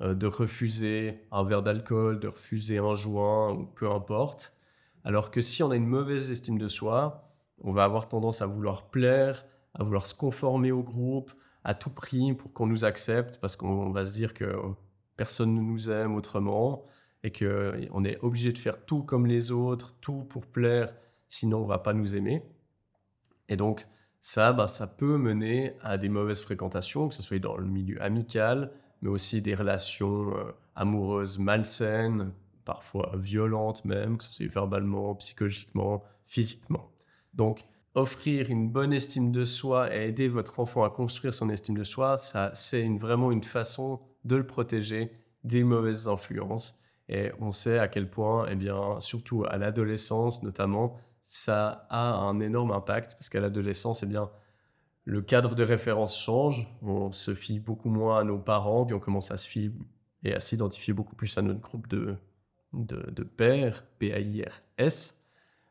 euh, 0.00 0.14
de 0.14 0.26
refuser 0.26 1.26
un 1.30 1.44
verre 1.44 1.62
d'alcool, 1.62 2.20
de 2.20 2.28
refuser 2.28 2.78
un 2.78 2.94
joint 2.94 3.52
ou 3.52 3.66
peu 3.66 3.90
importe. 3.90 4.56
Alors 5.04 5.30
que 5.30 5.40
si 5.40 5.62
on 5.62 5.70
a 5.70 5.76
une 5.76 5.86
mauvaise 5.86 6.30
estime 6.30 6.58
de 6.58 6.68
soi, 6.68 7.30
on 7.62 7.72
va 7.72 7.84
avoir 7.84 8.08
tendance 8.08 8.42
à 8.42 8.46
vouloir 8.46 8.90
plaire, 8.90 9.44
à 9.74 9.84
vouloir 9.84 10.06
se 10.06 10.14
conformer 10.14 10.72
au 10.72 10.82
groupe 10.82 11.32
à 11.64 11.74
tout 11.74 11.90
prix 11.90 12.32
pour 12.32 12.52
qu'on 12.52 12.66
nous 12.66 12.84
accepte 12.84 13.38
parce 13.40 13.56
qu'on 13.56 13.90
va 13.90 14.04
se 14.04 14.12
dire 14.12 14.34
que 14.34 14.56
personne 15.16 15.54
ne 15.54 15.60
nous 15.60 15.90
aime 15.90 16.14
autrement 16.14 16.86
et 17.22 17.32
qu'on 17.32 18.04
est 18.04 18.18
obligé 18.22 18.52
de 18.52 18.58
faire 18.58 18.84
tout 18.84 19.02
comme 19.02 19.26
les 19.26 19.50
autres, 19.50 19.94
tout 20.00 20.24
pour 20.24 20.46
plaire, 20.46 20.92
sinon 21.28 21.58
on 21.58 21.66
va 21.66 21.78
pas 21.78 21.92
nous 21.92 22.16
aimer. 22.16 22.42
Et 23.48 23.56
donc, 23.56 23.86
ça, 24.18 24.52
bah, 24.52 24.66
ça 24.66 24.86
peut 24.86 25.18
mener 25.18 25.74
à 25.82 25.98
des 25.98 26.08
mauvaises 26.08 26.42
fréquentations, 26.42 27.08
que 27.08 27.14
ce 27.14 27.22
soit 27.22 27.38
dans 27.38 27.56
le 27.56 27.66
milieu 27.66 28.02
amical, 28.02 28.72
mais 29.02 29.08
aussi 29.08 29.42
des 29.42 29.54
relations 29.54 30.36
euh, 30.36 30.52
amoureuses 30.74 31.38
malsaines, 31.38 32.32
parfois 32.64 33.12
violentes 33.16 33.84
même, 33.84 34.18
que 34.18 34.24
ce 34.24 34.32
soit 34.32 34.46
verbalement, 34.46 35.14
psychologiquement, 35.14 36.02
physiquement. 36.24 36.90
Donc, 37.34 37.64
offrir 37.94 38.50
une 38.50 38.68
bonne 38.68 38.92
estime 38.92 39.32
de 39.32 39.44
soi 39.44 39.94
et 39.94 40.08
aider 40.08 40.28
votre 40.28 40.60
enfant 40.60 40.84
à 40.84 40.90
construire 40.90 41.32
son 41.32 41.48
estime 41.48 41.78
de 41.78 41.84
soi, 41.84 42.16
ça, 42.16 42.50
c'est 42.52 42.86
vraiment 42.98 43.32
une 43.32 43.44
façon 43.44 44.00
de 44.24 44.36
le 44.36 44.46
protéger 44.46 45.12
des 45.44 45.64
mauvaises 45.64 46.08
influences. 46.08 46.80
Et 47.08 47.30
on 47.40 47.52
sait 47.52 47.78
à 47.78 47.88
quel 47.88 48.10
point, 48.10 48.46
eh 48.50 48.56
bien, 48.56 48.98
surtout 48.98 49.44
à 49.48 49.56
l'adolescence 49.56 50.42
notamment, 50.42 50.96
ça 51.28 51.88
a 51.90 52.14
un 52.14 52.38
énorme 52.38 52.70
impact 52.70 53.14
parce 53.14 53.28
qu'à 53.28 53.40
l'adolescence, 53.40 54.04
eh 54.04 54.06
bien, 54.06 54.30
le 55.04 55.22
cadre 55.22 55.56
de 55.56 55.64
référence 55.64 56.16
change. 56.16 56.68
On 56.82 57.10
se 57.10 57.34
fie 57.34 57.58
beaucoup 57.58 57.88
moins 57.88 58.20
à 58.20 58.24
nos 58.24 58.38
parents, 58.38 58.86
puis 58.86 58.94
on 58.94 59.00
commence 59.00 59.32
à 59.32 59.36
se 59.36 59.48
fier 59.48 59.72
et 60.22 60.32
à 60.32 60.38
s'identifier 60.38 60.94
beaucoup 60.94 61.16
plus 61.16 61.36
à 61.36 61.42
notre 61.42 61.60
groupe 61.60 61.88
de, 61.88 62.16
de, 62.72 63.24
pairs, 63.24 63.84
P-A-I-R-S. 63.98 65.20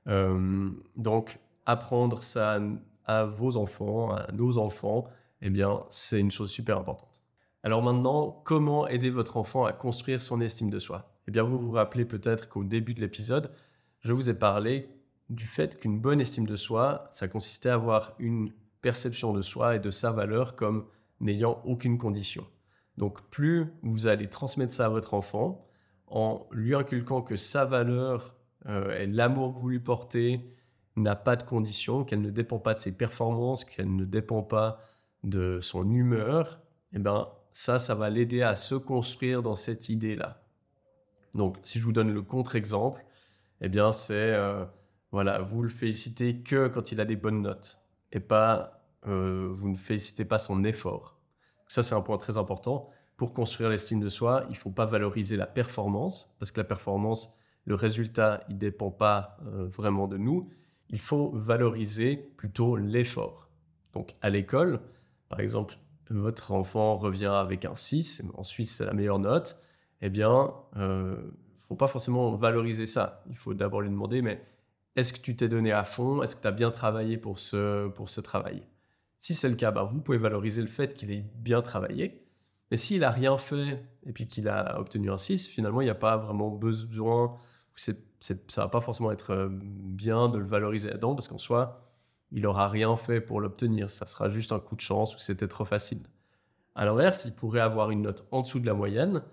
Euh, 0.08 0.72
donc, 0.98 1.40
apprendre 1.66 2.22
ça 2.22 2.60
à, 3.06 3.24
vos 3.24 3.56
enfants, 3.56 4.12
à 4.12 4.30
nos 4.34 4.58
enfants, 4.58 5.06
eh 5.42 5.50
bien, 5.50 5.86
c'est 5.88 6.20
une 6.20 6.32
chose 6.32 6.52
super 6.52 6.78
importante. 6.78 7.24
Alors 7.64 7.82
maintenant, 7.82 8.42
comment 8.44 8.90
aider 8.90 9.10
votre 9.10 9.38
enfant 9.38 9.64
à 9.64 9.72
construire 9.72 10.20
son 10.20 10.42
estime 10.42 10.70
de 10.70 10.80
soi? 10.80 11.14
Eh 11.30 11.32
bien, 11.32 11.44
vous 11.44 11.58
vous 11.58 11.72
rappelez 11.72 12.04
peut-être 12.04 12.50
qu'au 12.50 12.66
début 12.66 12.94
de 12.94 13.00
l'épisode, 13.00 13.52
je 14.02 14.12
vous 14.12 14.30
ai 14.30 14.34
parlé 14.34 14.90
du 15.30 15.46
fait 15.46 15.80
qu'une 15.80 16.00
bonne 16.00 16.22
estime 16.22 16.46
de 16.46 16.56
soi, 16.56 17.08
ça 17.10 17.28
consistait 17.28 17.70
à 17.70 17.76
avoir 17.76 18.14
une 18.20 18.52
perception 18.82 19.34
de 19.34 19.42
soi 19.42 19.76
et 19.76 19.80
de 19.80 19.90
sa 19.90 20.12
valeur 20.12 20.56
comme 20.56 20.86
n'ayant 21.20 21.62
aucune 21.66 21.98
condition. 21.98 22.46
Donc 22.98 23.22
plus 23.30 23.74
vous 23.82 24.08
allez 24.08 24.28
transmettre 24.28 24.74
ça 24.74 24.86
à 24.86 24.90
votre 24.90 25.14
enfant 25.14 25.68
en 26.08 26.48
lui 26.52 26.76
inculquant 26.76 27.22
que 27.22 27.36
sa 27.36 27.66
valeur 27.66 28.36
euh, 28.68 28.98
et 29.00 29.08
l'amour 29.08 29.56
que 29.56 29.60
vous 29.60 29.70
lui 29.70 29.80
portez 29.80 30.56
n'a 30.96 31.16
pas 31.16 31.36
de 31.36 31.44
condition, 31.44 32.04
qu'elle 32.04 32.22
ne 32.22 32.30
dépend 32.30 32.60
pas 32.60 32.74
de 32.74 32.80
ses 32.80 32.96
performances, 32.96 33.66
qu'elle 33.66 33.94
ne 33.94 34.06
dépend 34.06 34.44
pas 34.44 34.80
de 35.24 35.60
son 35.62 35.90
humeur, 35.92 36.62
eh 36.94 37.00
ben 37.00 37.28
ça, 37.52 37.80
ça 37.80 37.96
va 37.96 38.10
l'aider 38.10 38.42
à 38.42 38.56
se 38.56 38.76
construire 38.76 39.42
dans 39.42 39.56
cette 39.56 39.90
idée-là. 39.90 40.42
Donc, 41.34 41.58
si 41.64 41.80
je 41.80 41.86
vous 41.86 41.92
donne 41.92 42.14
le 42.14 42.22
contre-exemple, 42.22 43.04
eh 43.62 43.70
bien, 43.70 43.92
c'est, 43.92 44.14
euh, 44.14 44.66
voilà, 45.16 45.40
vous 45.40 45.64
le 45.64 45.70
félicitez 45.70 46.42
que 46.42 46.68
quand 46.68 46.92
il 46.92 47.00
a 47.00 47.06
des 47.06 47.16
bonnes 47.16 47.42
notes, 47.42 47.80
et 48.12 48.20
pas, 48.20 48.82
euh, 49.08 49.48
vous 49.50 49.70
ne 49.70 49.78
félicitez 49.78 50.26
pas 50.26 50.40
son 50.40 50.66
effort. 50.66 51.18
Ça, 51.70 51.84
c'est 51.84 51.96
un 51.96 52.02
point 52.02 52.18
très 52.18 52.38
important. 52.38 52.90
Pour 53.16 53.34
construire 53.34 53.70
l'estime 53.70 54.02
de 54.02 54.10
soi, 54.10 54.44
il 54.50 54.56
ne 54.56 54.58
faut 54.58 54.72
pas 54.72 54.86
valoriser 54.86 55.38
la 55.38 55.48
performance, 55.48 56.36
parce 56.38 56.52
que 56.52 56.60
la 56.60 56.66
performance, 56.66 57.38
le 57.64 57.76
résultat, 57.76 58.44
il 58.50 58.56
ne 58.56 58.60
dépend 58.60 58.92
pas 58.92 59.38
euh, 59.46 59.70
vraiment 59.70 60.10
de 60.10 60.18
nous. 60.18 60.50
Il 60.90 61.00
faut 61.00 61.32
valoriser 61.34 62.18
plutôt 62.18 62.76
l'effort. 62.76 63.48
Donc, 63.94 64.18
à 64.22 64.30
l'école, 64.30 64.82
par 65.30 65.40
exemple, 65.40 65.78
votre 66.10 66.52
enfant 66.52 66.98
revient 66.98 67.28
avec 67.34 67.64
un 67.64 67.78
6, 67.78 68.22
en 68.34 68.44
Suisse 68.44 68.76
c'est 68.76 68.86
la 68.86 68.92
meilleure 68.92 69.20
note, 69.20 69.62
eh 70.02 70.10
bien, 70.10 70.54
il 70.76 70.82
euh, 70.82 71.16
ne 71.16 71.60
faut 71.70 71.76
pas 71.76 71.88
forcément 71.88 72.36
valoriser 72.36 72.86
ça. 72.86 73.24
Il 73.30 73.38
faut 73.38 73.54
d'abord 73.54 73.80
lui 73.80 73.90
demander, 73.90 74.22
mais 74.22 74.44
est-ce 74.96 75.14
que 75.14 75.20
tu 75.20 75.36
t'es 75.36 75.50
donné 75.50 75.72
à 75.72 75.84
fond? 75.84 76.22
Est-ce 76.22 76.36
que 76.36 76.42
tu 76.42 76.48
as 76.48 76.52
bien 76.52 76.72
travaillé 76.72 77.18
pour 77.18 77.40
ce, 77.40 77.88
pour 77.90 78.10
ce 78.10 78.22
travail? 78.22 78.64
Si 79.20 79.34
c'est 79.34 79.50
le 79.50 79.56
cas, 79.56 79.72
bah, 79.72 79.84
vous 79.84 80.02
pouvez 80.02 80.18
valoriser 80.18 80.62
le 80.62 80.68
fait 80.68 80.94
qu'il 80.94 81.12
ait 81.12 81.26
bien 81.36 81.62
travaillé. 81.62 82.26
Mais 82.72 82.78
s'il 82.78 83.02
n'a 83.02 83.12
rien 83.12 83.38
fait 83.38 83.84
et 84.06 84.14
puis 84.14 84.28
qu'il 84.28 84.48
a 84.48 84.80
obtenu 84.80 85.12
un 85.12 85.18
6, 85.18 85.48
finalement, 85.48 85.82
il 85.82 85.86
n'y 85.86 85.92
a 85.92 85.96
pas 85.96 86.18
vraiment 86.18 86.50
besoin, 86.50 87.36
ça 87.76 87.94
ne 88.30 88.56
va 88.56 88.68
pas 88.70 88.82
forcément 88.82 89.12
être 89.12 89.32
euh, 89.32 89.50
bien 89.52 90.30
de 90.30 90.38
le 90.38 90.46
valoriser 90.46 90.90
là-dedans, 90.90 91.16
parce 91.16 91.28
qu'en 91.28 91.38
soi, 91.38 91.82
il 92.32 92.42
n'aura 92.42 92.68
rien 92.70 92.96
fait 92.98 93.22
pour 93.22 93.42
l'obtenir. 93.42 93.90
Ça 93.90 94.06
sera 94.06 94.30
juste 94.30 94.52
un 94.52 94.60
coup 94.60 94.76
de 94.76 94.82
chance 94.82 95.16
ou 95.16 95.20
c'était 95.20 95.48
trop 95.48 95.66
facile. 95.66 96.04
À 96.74 96.86
l'inverse, 96.86 97.26
il 97.26 97.34
pourrait 97.34 97.62
avoir 97.62 97.92
une 97.92 98.02
note 98.02 98.28
en 98.32 98.42
dessous 98.42 98.60
de 98.60 98.66
la 98.66 98.74
moyenne 98.74 99.24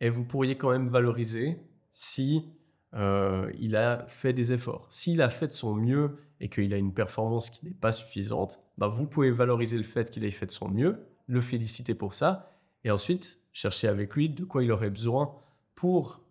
et 0.00 0.10
vous 0.10 0.24
pourriez 0.24 0.56
quand 0.56 0.70
même 0.70 0.88
valoriser 0.88 1.60
si 1.92 2.48
euh, 2.94 3.50
il 3.58 3.76
a 3.76 4.06
fait 4.08 4.32
des 4.32 4.52
efforts. 4.52 4.86
S'il 4.90 5.20
a 5.22 5.30
fait 5.30 5.48
de 5.48 5.52
son 5.52 5.74
mieux 5.74 6.18
et 6.40 6.48
qu'il 6.48 6.72
a 6.72 6.76
une 6.76 6.94
performance 6.94 7.50
qui 7.50 7.64
n'est 7.64 7.74
pas 7.74 7.92
suffisante, 7.92 8.60
bah 8.78 8.88
vous 8.88 9.06
pouvez 9.06 9.30
valoriser 9.30 9.76
le 9.76 9.82
fait 9.82 10.10
qu'il 10.10 10.24
ait 10.24 10.30
fait 10.30 10.46
de 10.46 10.50
son 10.50 10.68
mieux, 10.68 11.06
le 11.26 11.40
féliciter 11.40 11.94
pour 11.94 12.14
ça 12.14 12.52
et 12.84 12.90
ensuite 12.90 13.40
chercher 13.52 13.88
avec 13.88 14.14
lui 14.14 14.28
de 14.28 14.44
quoi 14.44 14.62
il 14.62 14.70
aurait 14.70 14.90
besoin 14.90 15.34
pour 15.74 16.22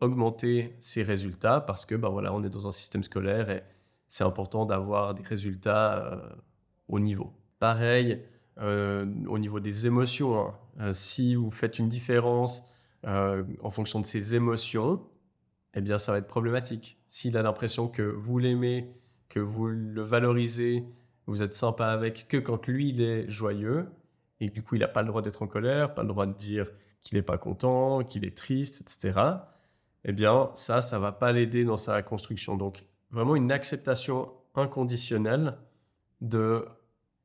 augmenter 0.00 0.76
ses 0.78 1.02
résultats 1.02 1.60
parce 1.60 1.86
que 1.86 1.94
bah 1.94 2.08
voilà, 2.08 2.32
on 2.34 2.42
est 2.44 2.50
dans 2.50 2.68
un 2.68 2.72
système 2.72 3.02
scolaire 3.02 3.50
et 3.50 3.62
c'est 4.06 4.24
important 4.24 4.66
d'avoir 4.66 5.14
des 5.14 5.22
résultats 5.22 6.04
euh, 6.04 6.20
au 6.88 7.00
niveau. 7.00 7.32
Pareil, 7.58 8.22
euh, 8.58 9.06
au 9.26 9.38
niveau 9.38 9.60
des 9.60 9.86
émotions, 9.86 10.38
hein. 10.38 10.54
euh, 10.80 10.92
si 10.92 11.34
vous 11.34 11.50
faites 11.50 11.78
une 11.78 11.88
différence 11.88 12.70
en 13.06 13.68
fonction 13.68 14.00
de 14.00 14.06
ses 14.06 14.34
émotions, 14.34 15.02
eh 15.74 15.80
bien, 15.80 15.98
ça 15.98 16.12
va 16.12 16.18
être 16.18 16.26
problématique. 16.26 16.98
S'il 17.08 17.36
a 17.36 17.42
l'impression 17.42 17.88
que 17.88 18.02
vous 18.02 18.38
l'aimez, 18.38 18.92
que 19.28 19.40
vous 19.40 19.66
le 19.66 20.02
valorisez, 20.02 20.84
vous 21.26 21.42
êtes 21.42 21.54
sympa 21.54 21.88
avec, 21.88 22.28
que 22.28 22.36
quand 22.36 22.66
lui, 22.66 22.90
il 22.90 23.00
est 23.00 23.28
joyeux, 23.28 23.86
et 24.40 24.48
du 24.50 24.62
coup, 24.62 24.76
il 24.76 24.80
n'a 24.80 24.88
pas 24.88 25.02
le 25.02 25.08
droit 25.08 25.22
d'être 25.22 25.42
en 25.42 25.46
colère, 25.46 25.94
pas 25.94 26.02
le 26.02 26.08
droit 26.08 26.26
de 26.26 26.32
dire 26.32 26.68
qu'il 27.02 27.18
n'est 27.18 27.22
pas 27.22 27.38
content, 27.38 28.04
qu'il 28.04 28.24
est 28.24 28.36
triste, 28.36 28.80
etc., 28.80 29.20
eh 30.04 30.12
bien, 30.12 30.50
ça, 30.54 30.82
ça 30.82 30.98
va 30.98 31.12
pas 31.12 31.32
l'aider 31.32 31.64
dans 31.64 31.78
sa 31.78 32.02
construction. 32.02 32.56
Donc, 32.56 32.84
vraiment 33.10 33.36
une 33.36 33.50
acceptation 33.50 34.30
inconditionnelle 34.54 35.56
de 36.20 36.66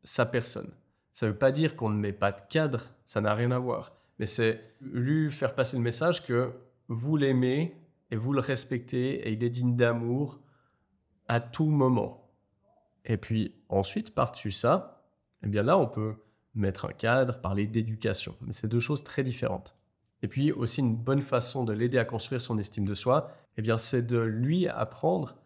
sa 0.03 0.25
personne. 0.25 0.71
Ça 1.11 1.25
ne 1.25 1.31
veut 1.31 1.37
pas 1.37 1.51
dire 1.51 1.75
qu'on 1.75 1.89
ne 1.89 1.99
met 1.99 2.13
pas 2.13 2.31
de 2.31 2.41
cadre, 2.49 2.81
ça 3.05 3.19
n'a 3.19 3.33
rien 3.33 3.51
à 3.51 3.59
voir. 3.59 3.91
Mais 4.17 4.25
c'est 4.25 4.61
lui 4.81 5.29
faire 5.29 5.55
passer 5.55 5.77
le 5.77 5.83
message 5.83 6.25
que 6.25 6.51
vous 6.87 7.17
l'aimez 7.17 7.75
et 8.11 8.15
vous 8.15 8.33
le 8.33 8.39
respectez 8.39 9.27
et 9.27 9.31
il 9.31 9.43
est 9.43 9.49
digne 9.49 9.75
d'amour 9.75 10.39
à 11.27 11.39
tout 11.39 11.67
moment. 11.67 12.31
Et 13.05 13.17
puis 13.17 13.55
ensuite, 13.69 14.13
par-dessus 14.13 14.51
ça, 14.51 15.03
eh 15.43 15.47
bien 15.47 15.63
là, 15.63 15.77
on 15.77 15.87
peut 15.87 16.15
mettre 16.55 16.85
un 16.85 16.91
cadre, 16.93 17.39
parler 17.39 17.67
d'éducation. 17.67 18.35
Mais 18.41 18.51
c'est 18.51 18.67
deux 18.67 18.79
choses 18.79 19.03
très 19.03 19.23
différentes. 19.23 19.75
Et 20.21 20.27
puis 20.27 20.51
aussi 20.51 20.81
une 20.81 20.97
bonne 20.97 21.21
façon 21.21 21.63
de 21.63 21.71
l'aider 21.71 21.97
à 21.97 22.05
construire 22.05 22.41
son 22.41 22.57
estime 22.57 22.85
de 22.85 22.93
soi, 22.93 23.31
eh 23.57 23.61
bien 23.61 23.77
c'est 23.77 24.01
de 24.01 24.19
lui 24.19 24.67
apprendre 24.67 25.37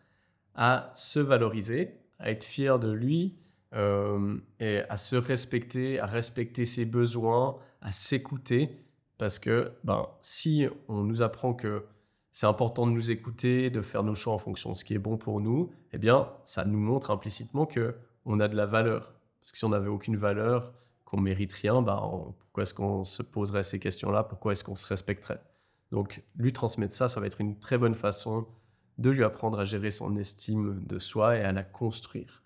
à 0.55 0.91
se 0.93 1.20
valoriser, 1.20 2.00
à 2.20 2.32
être 2.32 2.43
fier 2.43 2.79
de 2.79 2.91
lui 2.91 3.38
euh, 3.75 4.38
et 4.60 4.79
à 4.89 4.98
se 4.98 5.15
respecter, 5.15 6.00
à 6.00 6.05
respecter 6.05 6.65
ses 6.65 6.86
besoins, 6.86 7.58
à 7.82 7.91
s'écouter. 7.91 8.79
Parce 9.17 9.39
que 9.39 9.74
ben, 9.84 10.08
si 10.22 10.67
on 10.88 11.03
nous 11.03 11.22
apprend 11.22 11.53
que 11.53 11.86
c'est 12.34 12.48
important 12.48 12.88
de 12.88 12.92
nous 12.92 13.12
écouter, 13.12 13.70
de 13.70 13.84
faire 13.84 14.02
nos 14.02 14.16
choix 14.16 14.34
en 14.34 14.40
fonction 14.40 14.72
de 14.72 14.75
ce 14.75 14.84
qui 14.84 14.96
est 14.96 15.00
bon 15.00 15.18
pour 15.18 15.40
nous, 15.40 15.72
eh 15.92 16.00
bien, 16.00 16.32
ça 16.44 16.66
nous 16.66 16.80
montre 16.80 17.12
implicitement 17.12 17.68
que 17.68 17.96
on 18.25 18.40
a 18.40 18.48
de 18.48 18.56
la 18.56 18.66
valeur. 18.66 19.13
Parce 19.40 19.52
que 19.52 19.58
si 19.60 19.66
on 19.66 19.70
n'avait 19.70 19.88
aucune 19.88 20.18
valeur, 20.18 20.74
qu'on 21.06 21.22
mérite 21.22 21.54
rien, 21.54 21.84
ben, 21.84 22.34
pourquoi 22.40 22.63
est-ce 22.63 22.74
qu'on 22.74 23.04
se 23.04 23.22
poserait 23.22 23.62
ces 23.62 23.78
questions-là? 23.78 24.24
Pourquoi 24.24 24.54
est-ce 24.54 24.63
qu'on 24.63 24.75
se 24.75 24.88
respecterait? 24.88 25.44
Donc, 25.92 26.24
lui 26.36 26.52
transmettre 26.52 26.96
ça, 26.96 27.08
ça 27.08 27.20
va 27.20 27.28
être 27.28 27.40
une 27.40 27.60
très 27.60 27.78
bonne 27.78 27.94
façon 27.94 28.48
de 28.98 29.12
lui 29.12 29.24
apprendre 29.24 29.60
à 29.60 29.66
gérer 29.66 29.92
son 29.92 30.18
estime 30.18 30.84
de 30.88 30.98
soi 30.98 31.38
et 31.38 31.44
à 31.44 31.52
la 31.52 31.63
construire. 31.63 32.42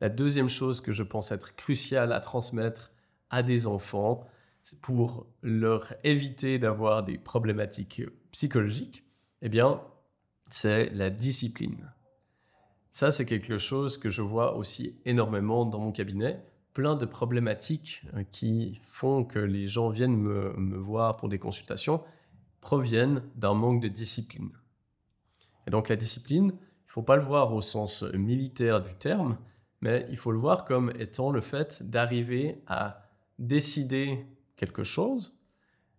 La 0.00 0.08
deuxième 0.08 0.48
chose 0.48 0.80
que 0.80 0.92
je 0.92 1.02
pense 1.02 1.30
être 1.30 1.54
cruciale 1.56 2.14
à 2.14 2.20
transmettre 2.20 2.90
à 3.28 3.42
des 3.42 3.66
enfants, 3.66 4.26
c'est 4.62 4.80
pour 4.80 5.26
leur 5.42 5.92
éviter 6.04 6.58
d'avoir 6.58 7.02
des 7.02 7.18
problématiques 7.18 8.00
psychologiques, 8.32 9.04
eh 9.42 9.48
bien, 9.48 9.80
c'est 10.48 10.90
la 10.90 11.10
discipline. 11.10 11.92
Ça, 12.90 13.12
c'est 13.12 13.24
quelque 13.24 13.56
chose 13.56 13.98
que 13.98 14.10
je 14.10 14.20
vois 14.20 14.56
aussi 14.56 15.00
énormément 15.04 15.64
dans 15.64 15.78
mon 15.78 15.92
cabinet. 15.92 16.44
Plein 16.74 16.96
de 16.96 17.06
problématiques 17.06 18.02
euh, 18.14 18.24
qui 18.24 18.80
font 18.84 19.24
que 19.24 19.38
les 19.38 19.66
gens 19.68 19.90
viennent 19.90 20.16
me, 20.16 20.76
voir 20.76 21.16
pour 21.16 21.28
des 21.28 21.38
consultations 21.38 22.02
proviennent 22.60 23.22
d'un 23.36 23.54
manque 23.54 23.80
de 23.80 23.88
discipline. 23.88 24.50
Et 25.66 25.70
donc 25.70 25.88
la 25.88 25.96
discipline, 25.96 26.48
il 26.48 26.54
ne 26.54 26.92
faut 26.92 27.02
pas 27.02 27.16
le 27.16 27.22
voir 27.22 27.54
au 27.54 27.60
sens 27.60 28.02
militaire 28.12 28.82
du 28.82 28.94
terme, 28.94 29.38
mais 29.80 30.06
il 30.10 30.16
faut 30.16 30.32
le 30.32 30.38
voir 30.38 30.64
comme 30.64 30.92
étant 30.98 31.30
le 31.30 31.40
fait 31.40 31.82
d'arriver 31.88 32.62
à 32.66 33.08
décider 33.38 34.26
quelque 34.56 34.82
chose, 34.82 35.38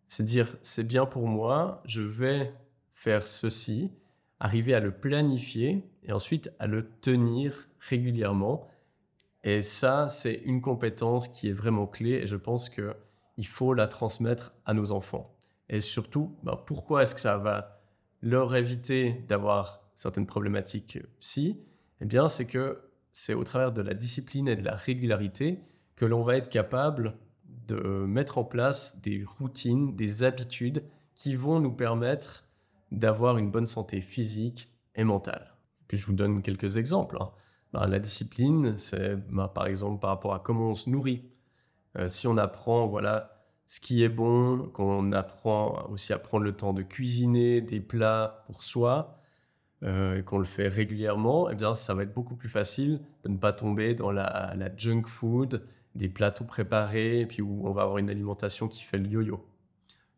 c'est 0.07 0.23
dire 0.23 0.55
c'est 0.61 0.85
bien 0.85 1.05
pour 1.05 1.27
moi, 1.27 1.81
je 1.85 2.01
vais 2.01 2.53
faire 2.93 3.25
ceci, 3.27 3.91
arriver 4.39 4.73
à 4.73 4.79
le 4.79 4.91
planifier 4.91 5.89
et 6.03 6.11
ensuite 6.11 6.51
à 6.59 6.67
le 6.67 6.89
tenir 7.01 7.69
régulièrement 7.79 8.67
Et 9.43 9.61
ça, 9.63 10.07
c'est 10.09 10.35
une 10.45 10.61
compétence 10.61 11.27
qui 11.27 11.49
est 11.49 11.53
vraiment 11.53 11.87
clé 11.87 12.11
et 12.11 12.27
je 12.27 12.35
pense 12.35 12.69
qu'il 12.69 13.47
faut 13.47 13.73
la 13.73 13.87
transmettre 13.87 14.53
à 14.65 14.73
nos 14.73 14.91
enfants. 14.91 15.35
Et 15.69 15.81
surtout, 15.81 16.35
ben, 16.43 16.55
pourquoi 16.65 17.03
est-ce 17.03 17.15
que 17.15 17.21
ça 17.21 17.37
va 17.37 17.81
leur 18.21 18.55
éviter 18.55 19.23
d'avoir 19.27 19.89
certaines 19.95 20.27
problématiques 20.27 20.99
psy? 21.19 21.59
Eh 22.01 22.05
bien, 22.05 22.29
c'est 22.29 22.45
que 22.45 22.81
c'est 23.11 23.33
au 23.33 23.43
travers 23.43 23.71
de 23.71 23.81
la 23.81 23.93
discipline 23.93 24.47
et 24.47 24.55
de 24.55 24.63
la 24.63 24.75
régularité 24.75 25.59
que 25.95 26.05
l'on 26.05 26.23
va 26.23 26.37
être 26.37 26.49
capable 26.49 27.17
de 27.67 28.05
mettre 28.05 28.37
en 28.37 28.43
place 28.43 29.01
des 29.01 29.23
routines, 29.23 29.95
des 29.95 30.23
habitudes 30.23 30.83
qui 31.15 31.35
vont 31.35 31.59
nous 31.59 31.73
permettre 31.73 32.45
d'avoir 32.91 33.37
une 33.37 33.51
bonne 33.51 33.67
santé 33.67 34.01
physique 34.01 34.71
et 34.95 35.03
mentale. 35.03 35.55
Puis 35.87 35.97
je 35.97 36.05
vous 36.05 36.13
donne 36.13 36.41
quelques 36.41 36.77
exemples. 36.77 37.17
Hein. 37.19 37.31
Ben, 37.73 37.87
la 37.87 37.99
discipline, 37.99 38.77
c'est 38.77 39.15
ben, 39.15 39.47
par 39.47 39.67
exemple 39.67 39.99
par 39.99 40.09
rapport 40.09 40.33
à 40.33 40.39
comment 40.39 40.69
on 40.69 40.75
se 40.75 40.89
nourrit. 40.89 41.29
Euh, 41.97 42.07
si 42.07 42.27
on 42.27 42.37
apprend 42.37 42.87
voilà, 42.87 43.45
ce 43.67 43.79
qui 43.79 44.03
est 44.03 44.09
bon, 44.09 44.69
qu'on 44.73 45.11
apprend 45.13 45.87
aussi 45.89 46.13
à 46.13 46.19
prendre 46.19 46.43
le 46.43 46.55
temps 46.55 46.73
de 46.73 46.81
cuisiner 46.81 47.61
des 47.61 47.79
plats 47.79 48.43
pour 48.45 48.63
soi, 48.63 49.21
euh, 49.83 50.19
et 50.19 50.23
qu'on 50.23 50.37
le 50.37 50.43
fait 50.45 50.67
régulièrement, 50.67 51.49
eh 51.49 51.55
bien, 51.55 51.73
ça 51.73 51.95
va 51.95 52.03
être 52.03 52.13
beaucoup 52.13 52.35
plus 52.35 52.49
facile 52.49 52.99
de 53.23 53.29
ne 53.29 53.37
pas 53.37 53.51
tomber 53.51 53.95
dans 53.95 54.11
la, 54.11 54.53
junk 54.77 55.07
food, 55.07 55.65
des 55.95 56.07
plats 56.07 56.31
tout 56.31 56.43
préparés, 56.45 57.21
et 57.21 57.25
puis 57.25 57.41
où 57.41 57.67
on 57.67 57.71
va 57.71 57.83
avoir 57.83 57.97
une 57.97 58.09
alimentation 58.09 58.67
qui 58.67 58.83
fait 58.83 58.99
le 58.99 59.07
yo-yo. 59.07 59.43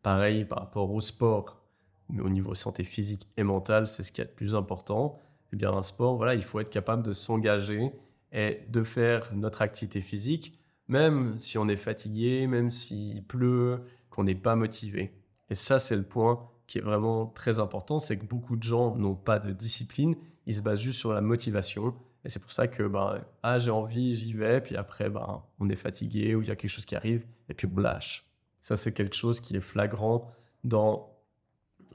Pareil 0.01 0.43
par 0.43 0.59
rapport 0.59 0.91
au 0.91 0.99
sport, 0.99 1.62
mais 2.09 2.21
au 2.21 2.29
niveau 2.29 2.53
santé 2.53 2.83
physique 2.83 3.27
et 3.37 3.43
mentale, 3.43 3.87
c'est 3.87 4.03
ce 4.03 4.11
qui 4.11 4.21
est 4.21 4.25
le 4.25 4.31
plus 4.31 4.55
important. 4.55 5.19
Eh 5.51 5.55
bien, 5.55 5.71
un 5.71 5.83
sport, 5.83 6.17
voilà, 6.17 6.35
il 6.35 6.43
faut 6.43 6.59
être 6.59 6.69
capable 6.69 7.03
de 7.03 7.13
s'engager 7.13 7.91
et 8.31 8.61
de 8.69 8.83
faire 8.83 9.33
notre 9.35 9.61
activité 9.61 10.01
physique, 10.01 10.59
même 10.87 11.37
si 11.37 11.57
on 11.57 11.67
est 11.67 11.77
fatigué, 11.77 12.47
même 12.47 12.71
s'il 12.71 13.23
pleut, 13.23 13.83
qu'on 14.09 14.23
n'est 14.23 14.35
pas 14.35 14.55
motivé. 14.55 15.13
Et 15.49 15.55
ça, 15.55 15.79
c'est 15.79 15.95
le 15.95 16.03
point 16.03 16.49
qui 16.67 16.77
est 16.77 16.81
vraiment 16.81 17.27
très 17.27 17.59
important, 17.59 17.99
c'est 17.99 18.17
que 18.17 18.25
beaucoup 18.25 18.55
de 18.55 18.63
gens 18.63 18.95
n'ont 18.95 19.15
pas 19.15 19.39
de 19.39 19.51
discipline, 19.51 20.15
ils 20.45 20.55
se 20.55 20.61
basent 20.61 20.79
juste 20.79 20.99
sur 20.99 21.13
la 21.13 21.21
motivation. 21.21 21.91
Et 22.25 22.29
c'est 22.29 22.39
pour 22.39 22.51
ça 22.51 22.67
que 22.67 22.83
ben, 22.83 23.21
ah, 23.43 23.59
j'ai 23.59 23.71
envie, 23.71 24.15
j'y 24.15 24.33
vais, 24.33 24.61
puis 24.61 24.77
après, 24.77 25.09
ben, 25.09 25.43
on 25.59 25.69
est 25.69 25.75
fatigué 25.75 26.35
ou 26.35 26.41
il 26.41 26.47
y 26.47 26.51
a 26.51 26.55
quelque 26.55 26.71
chose 26.71 26.85
qui 26.85 26.95
arrive, 26.95 27.25
et 27.49 27.53
puis 27.53 27.67
on 27.71 27.79
lâche. 27.79 28.25
Ça, 28.61 28.77
c'est 28.77 28.93
quelque 28.93 29.15
chose 29.15 29.41
qui 29.41 29.55
est 29.55 29.61
flagrant 29.61 30.31
dans 30.63 31.12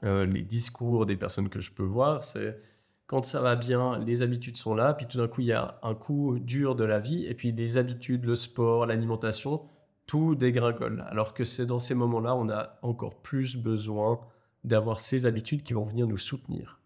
euh, 0.03 0.25
les 0.25 0.41
discours 0.41 1.05
des 1.05 1.17
personnes 1.17 1.49
que 1.49 1.59
je 1.59 1.71
peux 1.71 1.83
voir. 1.83 2.23
C'est 2.23 2.59
quand 3.07 3.25
ça 3.25 3.41
va 3.41 3.55
bien, 3.55 3.97
les 3.99 4.21
habitudes 4.21 4.57
sont 4.57 4.75
là, 4.75 4.93
puis 4.93 5.07
tout 5.07 5.17
d'un 5.17 5.27
coup, 5.27 5.41
il 5.41 5.47
y 5.47 5.53
a 5.53 5.79
un 5.81 5.95
coup 5.95 6.37
dur 6.39 6.75
de 6.75 6.83
la 6.83 6.99
vie, 6.99 7.25
et 7.25 7.33
puis 7.33 7.51
les 7.51 7.77
habitudes, 7.77 8.25
le 8.25 8.35
sport, 8.35 8.85
l'alimentation, 8.85 9.63
tout 10.05 10.35
dégringole. 10.35 11.03
Alors 11.07 11.33
que 11.33 11.43
c'est 11.43 11.65
dans 11.65 11.79
ces 11.79 11.95
moments-là, 11.95 12.35
on 12.35 12.49
a 12.49 12.77
encore 12.81 13.21
plus 13.21 13.55
besoin 13.55 14.19
d'avoir 14.63 14.99
ces 14.99 15.25
habitudes 15.25 15.63
qui 15.63 15.73
vont 15.73 15.85
venir 15.85 16.07
nous 16.07 16.17
soutenir. 16.17 16.79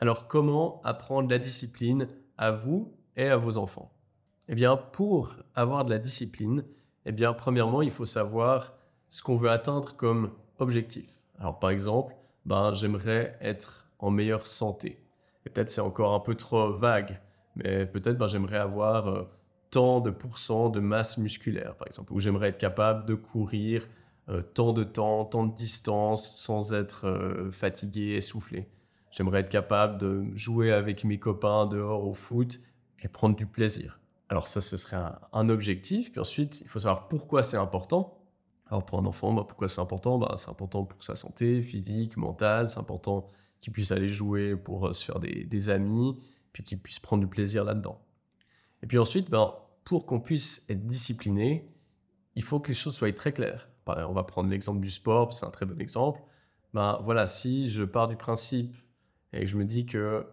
Alors 0.00 0.26
comment 0.26 0.80
apprendre 0.82 1.30
la 1.30 1.38
discipline 1.38 2.08
à 2.36 2.50
vous 2.50 2.92
et 3.16 3.28
à 3.28 3.36
vos 3.36 3.56
enfants? 3.56 3.92
Eh 4.48 4.54
bien, 4.54 4.76
pour 4.76 5.36
avoir 5.54 5.84
de 5.84 5.90
la 5.90 5.98
discipline, 5.98 6.64
eh 7.06 7.12
bien, 7.12 7.32
premièrement, 7.32 7.82
il 7.82 7.90
faut 7.90 8.04
savoir 8.04 8.74
ce 9.08 9.22
qu'on 9.22 9.36
veut 9.36 9.50
atteindre 9.50 9.96
comme 9.96 10.32
objectif. 10.58 11.08
Alors, 11.38 11.58
par 11.58 11.70
exemple, 11.70 12.14
ben, 12.46 12.74
j'aimerais 12.74 13.36
être 13.40 13.88
en 13.98 14.10
meilleure 14.10 14.46
santé. 14.46 14.98
Peut-être 15.44 15.70
c'est 15.70 15.80
encore 15.80 16.14
un 16.14 16.20
peu 16.20 16.34
trop 16.34 16.72
vague, 16.72 17.20
mais 17.56 17.86
peut-être 17.86 18.18
ben, 18.18 18.28
j'aimerais 18.28 18.58
avoir 18.58 19.08
euh, 19.08 19.22
tant 19.70 20.00
de 20.00 20.10
pourcents 20.10 20.68
de 20.68 20.80
masse 20.80 21.18
musculaire, 21.18 21.74
par 21.76 21.86
exemple, 21.86 22.12
ou 22.12 22.20
j'aimerais 22.20 22.48
être 22.48 22.58
capable 22.58 23.06
de 23.06 23.14
courir 23.14 23.86
euh, 24.28 24.40
tant 24.40 24.72
de 24.72 24.84
temps, 24.84 25.24
tant 25.24 25.46
de 25.46 25.54
distance, 25.54 26.36
sans 26.36 26.72
être 26.72 27.06
euh, 27.06 27.50
fatigué, 27.50 28.14
essoufflé. 28.14 28.68
J'aimerais 29.10 29.40
être 29.40 29.48
capable 29.48 29.98
de 29.98 30.24
jouer 30.34 30.72
avec 30.72 31.04
mes 31.04 31.18
copains 31.18 31.66
dehors 31.66 32.06
au 32.06 32.14
foot 32.14 32.60
et 33.02 33.08
prendre 33.08 33.34
du 33.34 33.46
plaisir. 33.46 33.98
Alors 34.28 34.48
ça, 34.48 34.60
ce 34.62 34.76
serait 34.76 34.96
un, 35.32 35.48
objectif. 35.50 36.12
Puis 36.12 36.20
ensuite, 36.20 36.62
il 36.62 36.68
faut 36.68 36.78
savoir 36.78 37.08
pourquoi 37.08 37.42
c'est 37.42 37.58
important. 37.58 38.21
Alors 38.72 38.86
pour 38.86 38.98
un 38.98 39.04
enfant, 39.04 39.34
bah, 39.34 39.44
pourquoi 39.46 39.68
c'est 39.68 39.82
important? 39.82 40.18
Bah, 40.18 40.34
C'est 40.38 40.48
important 40.48 40.84
pour 40.84 41.04
sa 41.04 41.14
santé 41.14 41.60
physique, 41.60 42.16
mentale. 42.16 42.70
C'est 42.70 42.80
important 42.80 43.28
qu'il 43.60 43.72
puisse 43.72 43.92
aller 43.92 44.08
jouer 44.08 44.56
pour 44.56 44.86
euh, 44.86 44.92
se 44.94 45.04
faire 45.04 45.20
des, 45.20 45.68
amis, 45.70 46.18
puis 46.54 46.64
qu'il 46.64 46.80
puisse 46.80 46.98
prendre 46.98 47.22
du 47.22 47.28
plaisir 47.28 47.64
là-dedans. 47.64 48.02
Et 48.82 48.86
puis 48.86 48.98
ensuite, 48.98 49.30
ben, 49.30 49.52
pour 49.84 50.06
qu'on 50.06 50.20
puisse 50.20 50.64
être 50.70 50.86
discipliné, 50.86 51.70
il 52.34 52.42
faut 52.42 52.60
que 52.60 52.68
les 52.68 52.74
choses 52.74 52.96
soient 52.96 53.12
très 53.12 53.32
claires 53.32 53.68
on 53.86 54.12
va 54.12 54.22
prendre 54.22 54.48
l'exemple 54.48 54.80
du 54.80 54.90
sport, 54.90 55.32
c'est 55.32 55.46
un 55.46 55.50
très 55.50 55.66
bon 55.66 55.78
exemple. 55.80 56.20
Ben 56.74 57.00
voilà, 57.04 57.26
si 57.26 57.68
je 57.68 57.82
pars 57.82 58.08
du 58.08 58.16
principe 58.16 58.74
et 59.32 59.40
que 59.40 59.46
je 59.46 59.56
me 59.56 59.64
dis 59.64 59.86
que 59.86 60.26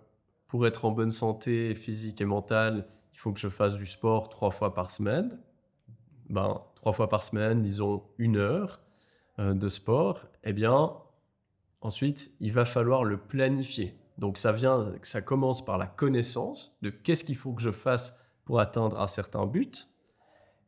pour 0.47 0.65
être 0.67 0.85
en 0.85 0.91
bonne 0.91 1.11
santé 1.11 1.75
physique 1.75 2.21
et 2.21 2.25
mentale, 2.25 2.87
il 3.13 3.19
faut 3.19 3.33
que 3.33 3.39
je 3.39 3.49
fasse 3.49 3.75
du 3.75 3.85
sport 3.85 4.29
trois 4.29 4.51
fois 4.51 4.73
par 4.73 4.91
semaine, 4.91 5.37
ben 6.29 6.61
trois 6.75 6.93
fois 6.93 7.09
par 7.09 7.23
semaine, 7.23 7.61
disons 7.61 8.03
une 8.17 8.37
heure 8.37 8.81
euh, 9.39 9.53
de 9.53 9.69
sport, 9.69 10.25
eh 10.43 10.53
bien 10.53 10.93
ensuite 11.81 12.31
il 12.39 12.51
va 12.51 12.65
falloir 12.65 13.03
le 13.03 13.17
planifier. 13.17 13.95
Donc 14.17 14.37
ça 14.37 14.51
vient, 14.51 14.93
ça 15.01 15.21
commence 15.21 15.63
par 15.63 15.77
la 15.77 15.87
connaissance 15.87 16.77
de 16.81 16.89
qu'est-ce 16.89 17.23
qu'il 17.23 17.37
faut 17.37 17.53
que 17.53 17.61
je 17.61 17.71
fasse 17.71 18.19
pour 18.43 18.59
atteindre 18.59 18.99
un 18.99 19.07
certain 19.07 19.45
but. 19.45 19.87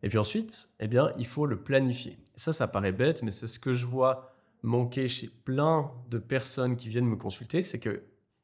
Et 0.03 0.09
puis 0.09 0.17
ensuite, 0.17 0.69
eh 0.79 0.87
bien, 0.87 1.13
il 1.17 1.27
faut 1.27 1.45
le 1.45 1.61
planifier. 1.61 2.17
Ça, 2.35 2.53
ça 2.53 2.67
paraît 2.67 2.91
bête, 2.91 3.23
mais 3.23 3.31
c'est 3.31 3.47
ce 3.47 3.59
que 3.59 3.73
je 3.73 3.85
vois 3.85 4.31
manquer 4.63 5.07
chez 5.07 5.27
plein 5.27 5.91
de 6.09 6.17
personnes 6.17 6.75
qui 6.75 6.89
viennent 6.89 7.07
me 7.07 7.15
consulter, 7.15 7.63
c'est 7.63 7.79
que 7.79 8.03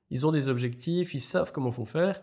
ils 0.09 0.25
ont 0.25 0.31
des 0.31 0.49
objectifs, 0.49 1.13
ils 1.13 1.21
savent 1.21 1.51
comment 1.51 1.71
faut 1.71 1.85
faire, 1.85 2.21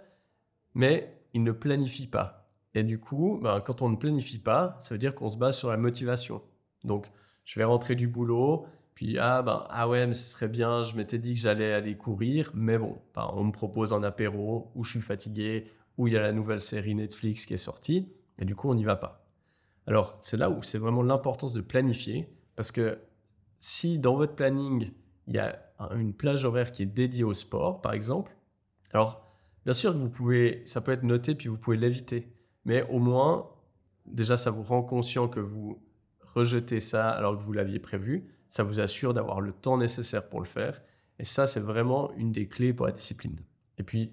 mais 0.74 1.22
ils 1.34 1.42
ne 1.42 1.52
planifient 1.52 2.06
pas. 2.06 2.43
Et 2.74 2.82
du 2.82 2.98
coup, 2.98 3.38
ben, 3.42 3.60
quand 3.60 3.82
on 3.82 3.88
ne 3.88 3.96
planifie 3.96 4.38
pas, 4.38 4.76
ça 4.80 4.94
veut 4.94 4.98
dire 4.98 5.14
qu'on 5.14 5.30
se 5.30 5.36
base 5.36 5.56
sur 5.56 5.70
la 5.70 5.76
motivation. 5.76 6.42
Donc, 6.82 7.10
je 7.44 7.58
vais 7.58 7.64
rentrer 7.64 7.94
du 7.94 8.08
boulot, 8.08 8.66
puis 8.94 9.18
ah 9.18 9.42
ben 9.42 9.64
ah 9.70 9.88
ouais, 9.88 10.06
mais 10.06 10.14
ce 10.14 10.30
serait 10.30 10.48
bien, 10.48 10.84
je 10.84 10.96
m'étais 10.96 11.18
dit 11.18 11.34
que 11.34 11.40
j'allais 11.40 11.72
aller 11.72 11.96
courir, 11.96 12.50
mais 12.54 12.78
bon, 12.78 12.98
ben, 13.14 13.30
on 13.34 13.44
me 13.44 13.52
propose 13.52 13.92
un 13.92 14.02
apéro, 14.02 14.70
ou 14.74 14.84
je 14.84 14.90
suis 14.92 15.00
fatigué, 15.00 15.70
ou 15.98 16.08
il 16.08 16.14
y 16.14 16.16
a 16.16 16.22
la 16.22 16.32
nouvelle 16.32 16.60
série 16.60 16.94
Netflix 16.94 17.46
qui 17.46 17.54
est 17.54 17.58
sortie, 17.58 18.12
et 18.38 18.44
du 18.44 18.54
coup 18.54 18.70
on 18.70 18.74
n'y 18.74 18.84
va 18.84 18.96
pas. 18.96 19.26
Alors, 19.86 20.16
c'est 20.20 20.36
là 20.36 20.50
où 20.50 20.62
c'est 20.62 20.78
vraiment 20.78 21.02
l'importance 21.02 21.52
de 21.52 21.60
planifier, 21.60 22.28
parce 22.56 22.72
que 22.72 22.98
si 23.58 23.98
dans 23.98 24.16
votre 24.16 24.34
planning, 24.34 24.90
il 25.26 25.34
y 25.34 25.38
a 25.38 25.58
une 25.94 26.14
plage 26.14 26.44
horaire 26.44 26.72
qui 26.72 26.82
est 26.82 26.86
dédiée 26.86 27.24
au 27.24 27.34
sport, 27.34 27.82
par 27.82 27.92
exemple, 27.92 28.36
alors, 28.92 29.26
bien 29.64 29.74
sûr 29.74 29.92
vous 29.92 30.10
pouvez, 30.10 30.62
ça 30.66 30.80
peut 30.80 30.92
être 30.92 31.02
noté, 31.02 31.34
puis 31.34 31.48
vous 31.48 31.58
pouvez 31.58 31.76
l'éviter, 31.76 32.33
mais 32.64 32.82
au 32.90 32.98
moins, 32.98 33.50
déjà, 34.06 34.36
ça 34.36 34.50
vous 34.50 34.62
rend 34.62 34.82
conscient 34.82 35.28
que 35.28 35.40
vous 35.40 35.82
rejetez 36.20 36.80
ça 36.80 37.10
alors 37.10 37.36
que 37.36 37.42
vous 37.42 37.52
l'aviez 37.52 37.78
prévu, 37.78 38.28
ça 38.48 38.62
vous 38.62 38.80
assure 38.80 39.14
d'avoir 39.14 39.40
le 39.40 39.52
temps 39.52 39.78
nécessaire 39.78 40.28
pour 40.28 40.40
le 40.40 40.46
faire, 40.46 40.82
et 41.18 41.24
ça, 41.24 41.46
c'est 41.46 41.60
vraiment 41.60 42.12
une 42.14 42.32
des 42.32 42.48
clés 42.48 42.72
pour 42.72 42.86
la 42.86 42.92
discipline. 42.92 43.38
Et 43.78 43.82
puis, 43.82 44.12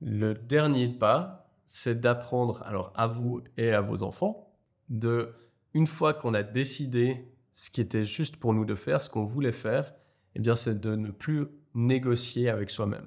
le 0.00 0.34
dernier 0.34 0.88
pas, 0.88 1.50
c'est 1.66 2.00
d'apprendre 2.00 2.62
alors 2.64 2.92
à 2.94 3.06
vous 3.06 3.42
et 3.56 3.72
à 3.72 3.80
vos 3.80 4.02
enfants, 4.02 4.54
de, 4.88 5.34
une 5.74 5.86
fois 5.86 6.14
qu'on 6.14 6.34
a 6.34 6.42
décidé 6.42 7.30
ce 7.52 7.70
qui 7.70 7.80
était 7.80 8.04
juste 8.04 8.36
pour 8.36 8.54
nous 8.54 8.64
de 8.64 8.74
faire, 8.74 9.02
ce 9.02 9.10
qu'on 9.10 9.24
voulait 9.24 9.52
faire, 9.52 9.94
eh 10.34 10.40
bien, 10.40 10.54
c'est 10.54 10.80
de 10.80 10.94
ne 10.94 11.10
plus 11.10 11.46
négocier 11.74 12.48
avec 12.48 12.70
soi-même. 12.70 13.06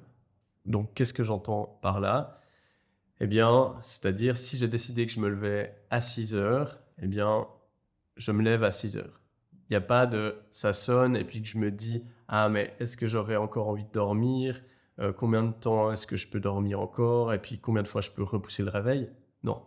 Donc, 0.66 0.94
qu'est-ce 0.94 1.12
que 1.12 1.24
j'entends 1.24 1.78
par 1.82 2.00
là? 2.00 2.32
Eh 3.20 3.26
bien, 3.26 3.76
c'est-à-dire, 3.82 4.36
si 4.36 4.58
j'ai 4.58 4.68
décidé 4.68 5.06
que 5.06 5.12
je 5.12 5.20
me 5.20 5.28
levais 5.28 5.76
à 5.90 6.00
6 6.00 6.34
heures, 6.34 6.80
eh 7.00 7.06
bien, 7.06 7.46
je 8.16 8.32
me 8.32 8.42
lève 8.42 8.64
à 8.64 8.72
6 8.72 8.96
heures. 8.96 9.20
Il 9.68 9.72
n'y 9.72 9.76
a 9.76 9.80
pas 9.80 10.06
de 10.06 10.36
ça 10.50 10.72
sonne 10.72 11.16
et 11.16 11.24
puis 11.24 11.40
que 11.40 11.48
je 11.48 11.56
me 11.56 11.70
dis 11.70 12.04
ah 12.28 12.48
mais 12.48 12.74
est-ce 12.80 12.96
que 12.96 13.06
j'aurais 13.06 13.36
encore 13.36 13.68
envie 13.68 13.84
de 13.84 13.90
dormir? 13.90 14.60
Euh, 14.98 15.12
Combien 15.12 15.42
de 15.44 15.52
temps 15.52 15.92
est-ce 15.92 16.06
que 16.06 16.16
je 16.16 16.28
peux 16.28 16.40
dormir 16.40 16.80
encore? 16.80 17.32
Et 17.32 17.38
puis 17.38 17.58
combien 17.58 17.82
de 17.82 17.88
fois 17.88 18.00
je 18.00 18.10
peux 18.10 18.22
repousser 18.22 18.62
le 18.62 18.70
réveil 18.70 19.10
Non, 19.44 19.62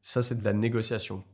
ça 0.00 0.22
c'est 0.22 0.36
de 0.36 0.44
la 0.44 0.52
négociation. 0.52 1.24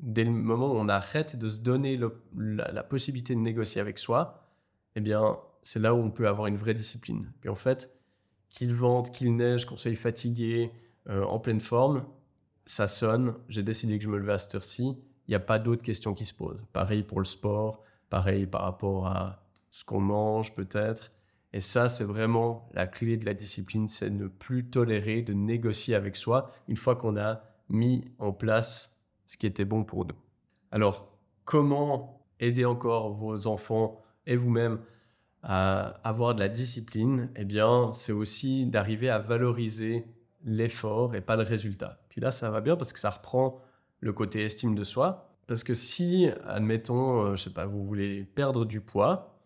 Dès 0.00 0.24
le 0.24 0.30
moment 0.30 0.72
où 0.72 0.76
on 0.76 0.88
arrête 0.88 1.36
de 1.36 1.48
se 1.48 1.60
donner 1.60 1.98
la, 2.34 2.82
possibilité 2.82 3.34
de 3.34 3.40
négocier 3.40 3.80
avec 3.80 3.98
soi, 3.98 4.48
eh 4.96 5.00
bien, 5.00 5.38
c'est 5.62 5.78
là 5.78 5.94
où 5.94 5.98
on 5.98 6.10
peut 6.10 6.26
avoir 6.26 6.48
une 6.48 6.56
vraie 6.56 6.74
discipline. 6.74 7.32
Puis 7.40 7.48
en 7.48 7.54
fait, 7.54 7.92
qu'il 8.50 8.74
vente, 8.74 9.12
qu'il 9.12 9.34
neige, 9.36 9.64
qu'on 9.64 9.76
soit 9.76 9.94
fatigué, 9.94 10.72
euh, 11.08 11.24
en 11.24 11.38
pleine 11.38 11.60
forme, 11.60 12.04
ça 12.66 12.86
sonne, 12.86 13.34
j'ai 13.48 13.62
décidé 13.62 13.98
que 13.98 14.04
je 14.04 14.08
me 14.08 14.18
levais 14.18 14.34
à 14.34 14.38
cette 14.38 14.54
heure-ci, 14.54 14.96
il 15.26 15.30
n'y 15.30 15.34
a 15.34 15.40
pas 15.40 15.58
d'autres 15.58 15.82
questions 15.82 16.14
qui 16.14 16.24
se 16.24 16.34
posent. 16.34 16.60
Pareil 16.72 17.02
pour 17.02 17.18
le 17.18 17.24
sport, 17.24 17.82
pareil 18.10 18.46
par 18.46 18.62
rapport 18.62 19.06
à 19.06 19.44
ce 19.70 19.84
qu'on 19.84 20.00
mange 20.00 20.54
peut-être. 20.54 21.12
Et 21.52 21.60
ça, 21.60 21.88
c'est 21.88 22.04
vraiment 22.04 22.68
la 22.72 22.86
clé 22.86 23.16
de 23.16 23.26
la 23.26 23.34
discipline, 23.34 23.88
c'est 23.88 24.10
ne 24.10 24.26
plus 24.26 24.70
tolérer 24.70 25.22
de 25.22 25.32
négocier 25.32 25.94
avec 25.94 26.16
soi 26.16 26.50
une 26.68 26.76
fois 26.76 26.96
qu'on 26.96 27.16
a 27.16 27.42
mis 27.68 28.04
en 28.18 28.32
place 28.32 29.00
ce 29.26 29.36
qui 29.36 29.46
était 29.46 29.64
bon 29.64 29.84
pour 29.84 30.06
nous. 30.06 30.16
Alors, 30.70 31.18
comment 31.44 32.22
aider 32.40 32.64
encore 32.64 33.12
vos 33.12 33.46
enfants 33.46 34.02
et 34.26 34.36
vous-même 34.36 34.80
à 35.42 36.00
avoir 36.04 36.34
de 36.34 36.40
la 36.40 36.48
discipline? 36.48 37.30
Eh 37.36 37.44
bien, 37.44 37.92
c'est 37.92 38.12
aussi 38.12 38.66
d'arriver 38.66 39.10
à 39.10 39.18
valoriser 39.18 40.06
l'effort 40.44 41.14
et 41.14 41.20
pas 41.20 41.36
le 41.36 41.42
résultat. 41.42 42.00
Puis 42.08 42.20
là, 42.20 42.30
ça 42.30 42.50
va 42.50 42.60
bien 42.60 42.76
parce 42.76 42.92
que 42.92 42.98
ça 42.98 43.10
reprend 43.10 43.60
le 44.00 44.12
côté 44.12 44.44
estime 44.44 44.74
de 44.74 44.84
soi. 44.84 45.28
Parce 45.46 45.64
que 45.64 45.74
si, 45.74 46.28
admettons, 46.46 47.26
euh, 47.26 47.36
je 47.36 47.44
sais 47.44 47.52
pas, 47.52 47.66
vous 47.66 47.82
voulez 47.82 48.24
perdre 48.24 48.64
du 48.64 48.80
poids, 48.80 49.40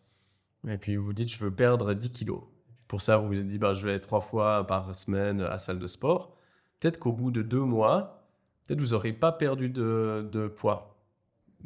et 0.69 0.79
puis 0.79 0.97
vous 0.97 1.13
dites, 1.13 1.31
je 1.31 1.39
veux 1.39 1.51
perdre 1.51 1.95
10 1.95 2.11
kilos. 2.13 2.43
Pour 2.89 3.01
ça, 3.01 3.17
vous 3.17 3.29
vous 3.29 3.39
êtes 3.39 3.47
dit, 3.47 3.59
bah, 3.59 3.75
je 3.75 3.87
vais 3.87 3.99
trois 3.99 4.21
fois 4.21 4.67
par 4.67 4.95
semaine 4.95 5.41
à 5.41 5.51
la 5.51 5.59
salle 5.59 5.79
de 5.79 5.87
sport. 5.87 6.37
Peut-être 6.79 6.99
qu'au 6.99 7.13
bout 7.13 7.31
de 7.31 7.43
deux 7.43 7.65
mois, 7.65 8.29
peut-être 8.67 8.81
vous 8.81 8.91
n'aurez 8.91 9.13
pas 9.13 9.33
perdu 9.33 9.69
de, 9.71 10.29
de 10.31 10.49
poids. 10.49 10.99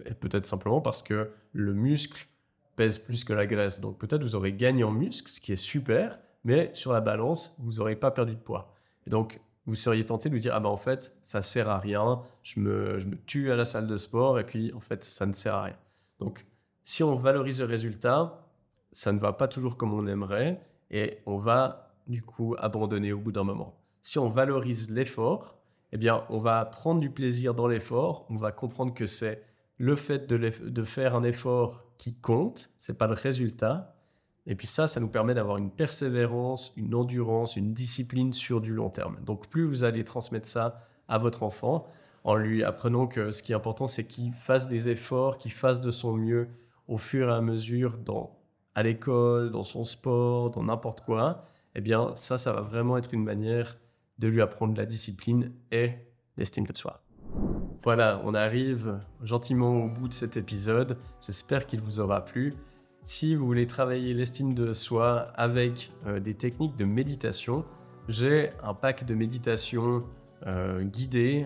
Et 0.07 0.15
peut-être 0.15 0.47
simplement 0.47 0.81
parce 0.81 1.03
que 1.03 1.31
le 1.53 1.75
muscle 1.75 2.27
pèse 2.77 2.99
plus 2.99 3.25
que 3.25 3.33
la 3.33 3.47
graisse. 3.47 3.81
Donc 3.81 3.99
peut-être 3.99 4.23
vous 4.23 4.37
aurez 4.37 4.53
gagné 4.53 4.85
en 4.85 4.93
muscle, 4.93 5.31
ce 5.31 5.41
qui 5.41 5.53
est 5.53 5.57
super, 5.57 6.19
mais 6.45 6.71
sur 6.73 6.93
la 6.93 7.01
balance, 7.01 7.57
vous 7.59 7.75
n'aurez 7.75 7.97
pas 7.97 8.11
perdu 8.11 8.35
de 8.35 8.41
poids. 8.41 8.75
Et 9.07 9.11
donc, 9.11 9.41
vous 9.67 9.75
seriez 9.75 10.05
tenté 10.05 10.29
de 10.29 10.35
lui 10.35 10.41
dire, 10.41 10.55
ah 10.55 10.61
ben 10.61 10.69
en 10.69 10.77
fait, 10.77 11.17
ça 11.23 11.43
sert 11.43 11.69
à 11.69 11.79
rien, 11.79 12.23
je 12.43 12.61
me, 12.61 12.99
je 12.99 13.07
me 13.07 13.17
tue 13.17 13.53
à 13.53 13.57
la 13.57 13.65
salle 13.65 13.87
de 13.87 13.97
sport, 13.97 14.39
et 14.39 14.45
puis 14.45 14.73
en 14.73 14.81
fait, 14.81 15.05
ça 15.05 15.27
ne 15.27 15.33
sert 15.33 15.55
à 15.55 15.63
rien. 15.65 15.77
Donc, 16.19 16.47
si 16.83 17.03
on 17.03 17.15
valorise 17.15 17.61
le 17.61 17.67
résultat, 17.67 18.47
ça 18.93 19.13
ne 19.13 19.19
va 19.19 19.33
pas 19.33 19.49
toujours 19.49 19.77
comme 19.77 19.93
on 19.95 20.07
aimerait, 20.07 20.61
et 20.91 21.19
on 21.27 21.37
va 21.37 21.95
du 22.07 22.23
coup 22.23 22.57
abandonner 22.59 23.13
au 23.13 23.19
bout 23.19 23.33
d'un 23.33 23.45
moment. 23.45 23.79
Si 24.01 24.19
on 24.19 24.29
valorise 24.29 24.91
l'effort, 24.91 25.59
eh 25.93 25.99
bien, 25.99 26.25
on 26.31 26.39
va 26.39 26.65
prendre 26.65 27.01
du 27.01 27.11
plaisir 27.11 27.55
dans 27.55 27.67
l'effort, 27.67 28.27
on 28.31 28.37
va 28.37 28.53
comprendre 28.53 28.95
que 28.95 29.07
c'est 29.07 29.45
le 29.77 29.97
fait 29.97 30.27
de, 30.29 30.37
de, 30.37 30.85
faire 30.85 31.15
un 31.17 31.23
effort 31.23 31.85
qui 31.97 32.15
compte, 32.15 32.71
c'est 32.77 32.99
pas 32.99 33.07
le 33.07 33.15
résultat, 33.15 33.97
et 34.47 34.55
puis 34.55 34.67
ça, 34.67 34.87
ça 34.87 35.01
nous 35.01 35.09
permet 35.09 35.35
d'avoir 35.35 35.59
une 35.59 35.71
persévérance, 35.71 36.73
une 36.77 36.95
endurance, 36.95 37.57
une 37.57 37.73
discipline 37.73 38.33
sur 38.33 38.61
du 38.61 38.75
long 38.75 38.91
terme. 38.91 39.19
Donc 39.25 39.49
plus 39.49 39.65
vous 39.65 39.85
allez 39.85 40.05
transmettre 40.05 40.49
ça 40.49 40.87
à 41.09 41.19
votre 41.19 41.43
enfant, 41.43 41.87
en 42.25 42.37
lui 42.37 42.65
apprenant 42.65 43.07
que 43.07 43.31
ce 43.31 43.43
qui 43.43 43.53
est 43.53 43.55
important, 43.55 43.87
c'est 43.87 44.05
qu'il 44.05 44.33
fasse 44.33 44.69
des 44.69 44.89
efforts, 44.89 45.39
qu'il 45.39 45.53
fasse 45.53 45.81
de 45.81 45.91
son 45.91 46.15
mieux 46.15 46.49
au 46.89 46.99
fur 46.99 47.29
et 47.29 47.33
à 47.33 47.41
mesure 47.41 47.99
dans, 47.99 48.39
à 48.75 48.83
l'école, 48.83 49.51
dans 49.51 49.63
son 49.63 49.85
sport, 49.85 50.51
dans 50.51 50.65
n'importe 50.65 51.01
quoi, 51.03 51.43
eh 51.75 51.81
bien 51.81 52.13
ça, 52.15 52.39
ça 52.39 52.53
va 52.53 52.61
vraiment 52.61 52.97
être 52.97 53.15
une 53.15 53.25
manière 53.25 53.77
de 54.19 54.29
lui 54.29 54.43
apprendre 54.43 54.77
la 54.77 54.87
discipline 54.87 55.53
et 55.71 55.93
l'estime 56.37 56.67
de 56.67 56.77
soi. 56.77 57.03
Voilà, 57.83 58.21
on 58.25 58.35
arrive 58.35 59.01
gentiment 59.23 59.85
au 59.85 59.89
bout 59.89 60.09
de 60.09 60.13
cet 60.13 60.37
épisode. 60.37 60.99
J'espère 61.27 61.67
qu'il 61.67 61.81
vous 61.81 62.01
aura 62.01 62.25
plu. 62.25 62.55
Si 63.03 63.35
vous 63.35 63.47
voulez 63.47 63.67
travailler 63.67 64.13
l'estime 64.13 64.53
de 64.53 64.75
soi 64.75 65.29
avec 65.35 65.91
euh, 66.07 66.21
des 66.21 66.35
techniques 66.35 66.77
de 66.77 66.85
méditation, 66.85 67.65
j'ai 68.09 68.51
un 68.63 68.75
pack 68.75 69.07
de 69.07 69.15
méditation 69.15 70.05
euh, 70.47 70.85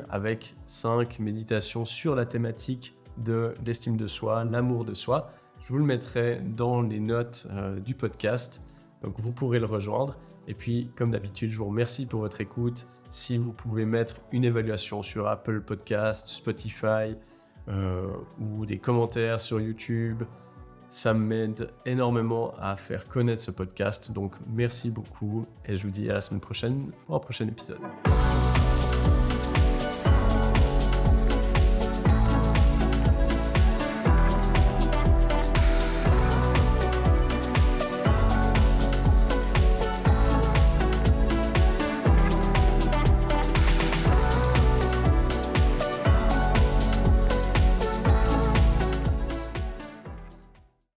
avec 0.09 0.57
5 0.67 1.21
méditations 1.21 1.85
sur 1.85 2.17
la 2.17 2.27
thématique 2.27 2.97
de 3.19 3.55
l'estime 3.65 3.97
de 3.97 4.09
soi, 4.09 4.45
l'amour 4.45 4.85
de 4.85 4.95
soi. 4.95 5.31
Je 5.63 5.73
vous 5.73 5.79
le 5.79 5.85
mettrai 5.85 6.41
dans 6.45 6.83
les 6.83 6.99
notes 6.99 7.47
euh, 7.53 7.79
du 7.79 7.95
podcast, 7.95 8.61
donc 9.05 9.21
vous 9.21 9.31
pourrez 9.31 9.61
le 9.61 9.67
rejoindre. 9.67 10.19
Et 10.49 10.55
puis, 10.55 10.91
comme 10.97 11.13
d'habitude, 11.13 11.53
je 11.53 11.57
vous 11.57 11.67
remercie 11.67 12.07
pour 12.07 12.21
votre 12.21 12.41
écoute. 12.41 12.87
Si 13.09 13.39
vous 13.39 13.53
pouvez 13.53 13.85
mettre 13.85 14.17
une 14.33 14.45
évaluation 14.45 15.03
sur 15.03 15.29
Apple 15.29 15.61
Podcast, 15.61 16.27
Spotify 16.27 17.15
ou 18.39 18.67
des 18.67 18.77
commentaires 18.77 19.41
sur 19.41 19.59
YouTube, 19.59 20.25
ça 20.95 21.13
m'aide 21.13 21.71
énormément 21.85 22.55
à 22.61 22.77
faire 22.77 23.09
connaître 23.09 23.43
ce 23.43 23.51
podcast. 23.51 24.13
Donc 24.13 24.33
merci 24.47 24.91
beaucoup 24.91 25.45
et 25.67 25.77
je 25.77 25.83
vous 25.83 25.91
dis 25.91 26.09
à 26.09 26.15
la 26.15 26.21
semaine 26.21 26.41
prochaine 26.41 26.93
pour 27.05 27.17
un 27.17 27.19
prochain 27.19 27.49
épisode. 27.49 27.81